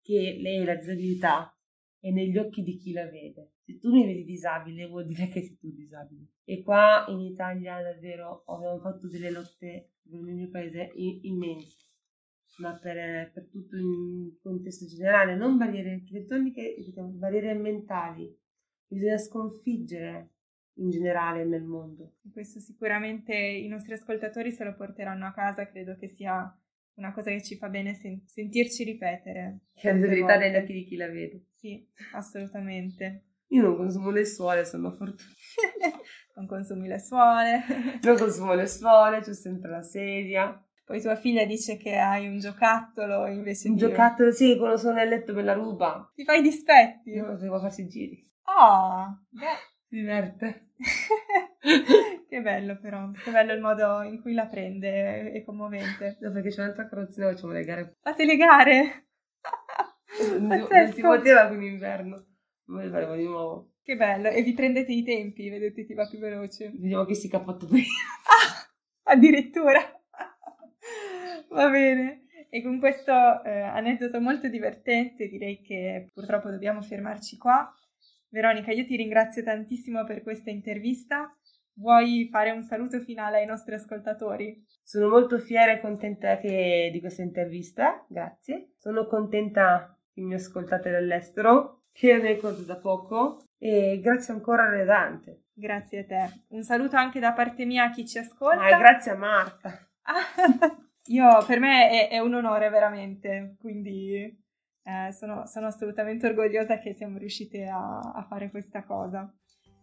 che 0.01 0.37
lei 0.39 0.63
la 0.63 0.75
disabilità 0.75 1.53
è 1.99 2.11
negli 2.11 2.37
occhi 2.37 2.63
di 2.63 2.77
chi 2.77 2.93
la 2.93 3.05
vede. 3.05 3.55
Se 3.65 3.77
tu 3.77 3.91
mi 3.91 4.05
vedi 4.05 4.23
disabile 4.23 4.87
vuol 4.87 5.05
dire 5.05 5.27
che 5.27 5.41
sei 5.41 5.57
tu 5.57 5.69
disabile. 5.71 6.27
E 6.43 6.63
qua 6.63 7.05
in 7.09 7.19
Italia 7.19 7.81
davvero 7.81 8.43
abbiamo 8.45 8.79
fatto 8.79 9.07
delle 9.07 9.31
lotte 9.31 9.91
nel 10.03 10.21
mio 10.21 10.49
paese 10.49 10.91
immense, 10.95 11.88
ma 12.59 12.77
per, 12.77 13.31
per 13.31 13.47
tutto 13.49 13.75
il 13.75 14.37
contesto 14.41 14.85
generale, 14.85 15.35
non 15.35 15.57
barriere 15.57 15.93
architettoniche, 15.93 16.75
diciamo, 16.77 17.09
barriere 17.09 17.53
mentali. 17.53 18.37
Bisogna 18.87 19.17
sconfiggere 19.17 20.33
in 20.75 20.89
generale 20.89 21.45
nel 21.45 21.63
mondo. 21.63 22.15
Questo 22.31 22.59
sicuramente 22.59 23.35
i 23.35 23.67
nostri 23.67 23.93
ascoltatori 23.93 24.51
se 24.51 24.63
lo 24.63 24.75
porteranno 24.75 25.25
a 25.25 25.33
casa, 25.33 25.67
credo 25.67 25.95
che 25.95 26.07
sia 26.07 26.53
una 26.95 27.13
cosa 27.13 27.31
che 27.31 27.41
ci 27.41 27.55
fa 27.55 27.69
bene 27.69 27.93
sen- 27.93 28.23
sentirci 28.25 28.83
ripetere. 28.83 29.59
Che 29.73 29.91
la 29.91 29.97
verità 29.97 30.37
negli 30.37 30.55
occhi 30.55 30.73
di 30.73 30.85
chi 30.85 30.95
la 30.95 31.07
vede. 31.07 31.45
Sì, 31.51 31.85
assolutamente. 32.13 33.23
Io 33.47 33.61
non 33.61 33.77
consumo 33.77 34.11
le 34.11 34.25
suole, 34.25 34.65
sono 34.65 34.91
fortunata. 34.91 35.23
non 36.35 36.45
consumi 36.45 36.87
le 36.87 36.99
suole. 36.99 37.63
non 38.01 38.17
consumo 38.17 38.53
le 38.53 38.67
suole, 38.67 39.21
c'ho 39.21 39.33
sempre 39.33 39.71
la 39.71 39.81
sedia. 39.81 40.63
Poi 40.89 41.01
tua 41.01 41.15
figlia 41.15 41.45
dice 41.45 41.77
che 41.77 41.99
hai 41.99 42.27
un 42.27 42.39
giocattolo 42.39 43.27
invece 43.27 43.67
un 43.67 43.75
di... 43.75 43.83
Un 43.83 43.89
giocattolo, 43.89 44.31
sì, 44.31 44.57
quando 44.57 44.75
sono 44.75 44.95
nel 44.95 45.07
letto 45.07 45.35
me 45.35 45.43
la 45.43 45.53
ruba. 45.53 46.11
Ti 46.15 46.23
fai 46.23 46.41
dispetti? 46.41 47.11
Io 47.11 47.35
devo 47.35 47.59
farsi 47.59 47.87
giri. 47.87 48.27
Oh, 48.45 49.21
beh. 49.29 49.45
Si 49.87 49.95
diverte. 49.97 50.71
che 52.27 52.41
bello 52.41 52.79
però, 52.79 53.11
che 53.11 53.29
bello 53.29 53.53
il 53.53 53.61
modo 53.61 54.01
in 54.01 54.19
cui 54.19 54.33
la 54.33 54.47
prende, 54.47 55.31
è 55.31 55.43
commovente. 55.43 56.17
No, 56.21 56.31
perché 56.31 56.49
c'è 56.49 56.63
un'altra 56.63 56.89
carrozzina, 56.89 57.29
facciamo 57.29 57.53
le 57.53 57.63
gare. 57.63 57.97
Fate 58.01 58.25
le 58.25 58.35
gare? 58.35 59.09
non 60.39 60.67
si 60.91 61.01
poteva 61.01 61.49
con 61.49 61.59
l'inverno. 61.59 62.25
Noi 62.65 62.89
faremo 62.89 63.15
di 63.15 63.25
nuovo. 63.25 63.73
Che 63.83 63.95
bello, 63.95 64.29
e 64.29 64.41
vi 64.41 64.53
prendete 64.53 64.91
i 64.91 65.03
tempi, 65.03 65.49
vedete 65.49 65.85
ti 65.85 65.93
va 65.93 66.07
più 66.07 66.17
veloce. 66.17 66.71
Vediamo 66.75 67.05
chi 67.05 67.13
si 67.13 67.29
capotta 67.29 67.67
prima. 67.67 67.85
ah, 68.25 69.11
addirittura. 69.11 69.98
Va 71.49 71.69
bene. 71.69 72.25
E 72.49 72.63
con 72.63 72.79
questo 72.79 73.11
eh, 73.43 73.61
aneddoto 73.61 74.19
molto 74.19 74.47
divertente 74.47 75.27
direi 75.27 75.61
che 75.61 76.09
purtroppo 76.13 76.49
dobbiamo 76.49 76.81
fermarci 76.81 77.37
qua. 77.37 77.71
Veronica, 78.29 78.71
io 78.71 78.85
ti 78.85 78.95
ringrazio 78.95 79.43
tantissimo 79.43 80.03
per 80.03 80.23
questa 80.23 80.49
intervista. 80.49 81.33
Vuoi 81.73 82.27
fare 82.31 82.51
un 82.51 82.63
saluto 82.63 82.99
finale 82.99 83.37
ai 83.37 83.45
nostri 83.45 83.73
ascoltatori? 83.75 84.63
Sono 84.83 85.07
molto 85.07 85.37
fiera 85.37 85.71
e 85.71 85.79
contenta 85.79 86.37
che, 86.37 86.89
di 86.91 86.99
questa 86.99 87.21
intervista, 87.21 88.05
grazie. 88.07 88.71
Sono 88.77 89.05
contenta 89.05 89.95
che 90.11 90.21
mi 90.21 90.33
ascoltate 90.33 90.89
dall'estero, 90.89 91.83
che 91.91 92.17
ne 92.17 92.33
ricordo 92.33 92.63
da 92.63 92.77
poco, 92.77 93.43
e 93.57 93.99
grazie 94.01 94.33
ancora 94.33 94.63
a 94.63 94.69
Redante. 94.69 95.43
Grazie 95.53 95.99
a 95.99 96.05
te. 96.05 96.43
Un 96.49 96.63
saluto 96.63 96.95
anche 96.95 97.19
da 97.19 97.33
parte 97.33 97.65
mia 97.65 97.85
a 97.85 97.91
chi 97.91 98.07
ci 98.07 98.17
ascolta. 98.17 98.63
Ah, 98.63 98.77
grazie 98.77 99.11
a 99.11 99.15
Marta. 99.15 99.87
io, 101.07 101.43
per 101.45 101.59
me 101.59 101.89
è, 101.89 102.09
è, 102.09 102.19
un 102.19 102.33
onore 102.33 102.69
veramente, 102.69 103.55
quindi 103.59 104.37
eh, 104.83 105.11
sono, 105.11 105.45
sono, 105.45 105.67
assolutamente 105.67 106.27
orgogliosa 106.27 106.79
che 106.79 106.93
siamo 106.93 107.17
riuscite 107.17 107.65
a, 107.65 107.99
a 107.99 108.23
fare 108.23 108.49
questa 108.49 108.83
cosa. 108.83 109.31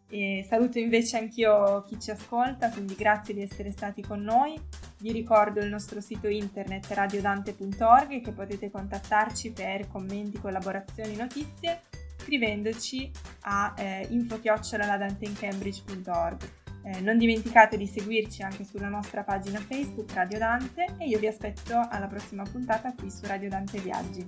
E 0.08 0.44
saluto 0.48 0.78
invece 0.78 1.18
anch'io 1.18 1.82
chi 1.82 1.98
ci 1.98 2.12
ascolta, 2.12 2.70
quindi 2.70 2.94
grazie 2.94 3.34
di 3.34 3.42
essere 3.42 3.72
stati 3.72 4.02
con 4.02 4.22
noi. 4.22 4.54
Vi 5.00 5.10
ricordo 5.10 5.60
il 5.60 5.68
nostro 5.68 6.00
sito 6.00 6.28
internet 6.28 6.86
radiodante.org 6.92 8.20
che 8.20 8.30
potete 8.30 8.70
contattarci 8.70 9.52
per 9.52 9.88
commenti, 9.88 10.38
collaborazioni, 10.38 11.16
notizie 11.16 11.80
scrivendoci 12.26 13.10
a 13.42 13.74
eh, 13.76 14.06
info-ladanteincambridge.org. 14.10 16.65
Eh, 16.86 17.00
non 17.00 17.18
dimenticate 17.18 17.76
di 17.76 17.86
seguirci 17.88 18.42
anche 18.42 18.62
sulla 18.62 18.86
nostra 18.86 19.24
pagina 19.24 19.58
Facebook 19.58 20.12
Radio 20.12 20.38
Dante 20.38 20.94
e 20.98 21.08
io 21.08 21.18
vi 21.18 21.26
aspetto 21.26 21.84
alla 21.90 22.06
prossima 22.06 22.44
puntata 22.44 22.94
qui 22.94 23.10
su 23.10 23.26
Radio 23.26 23.48
Dante 23.48 23.80
Viaggi. 23.80 24.24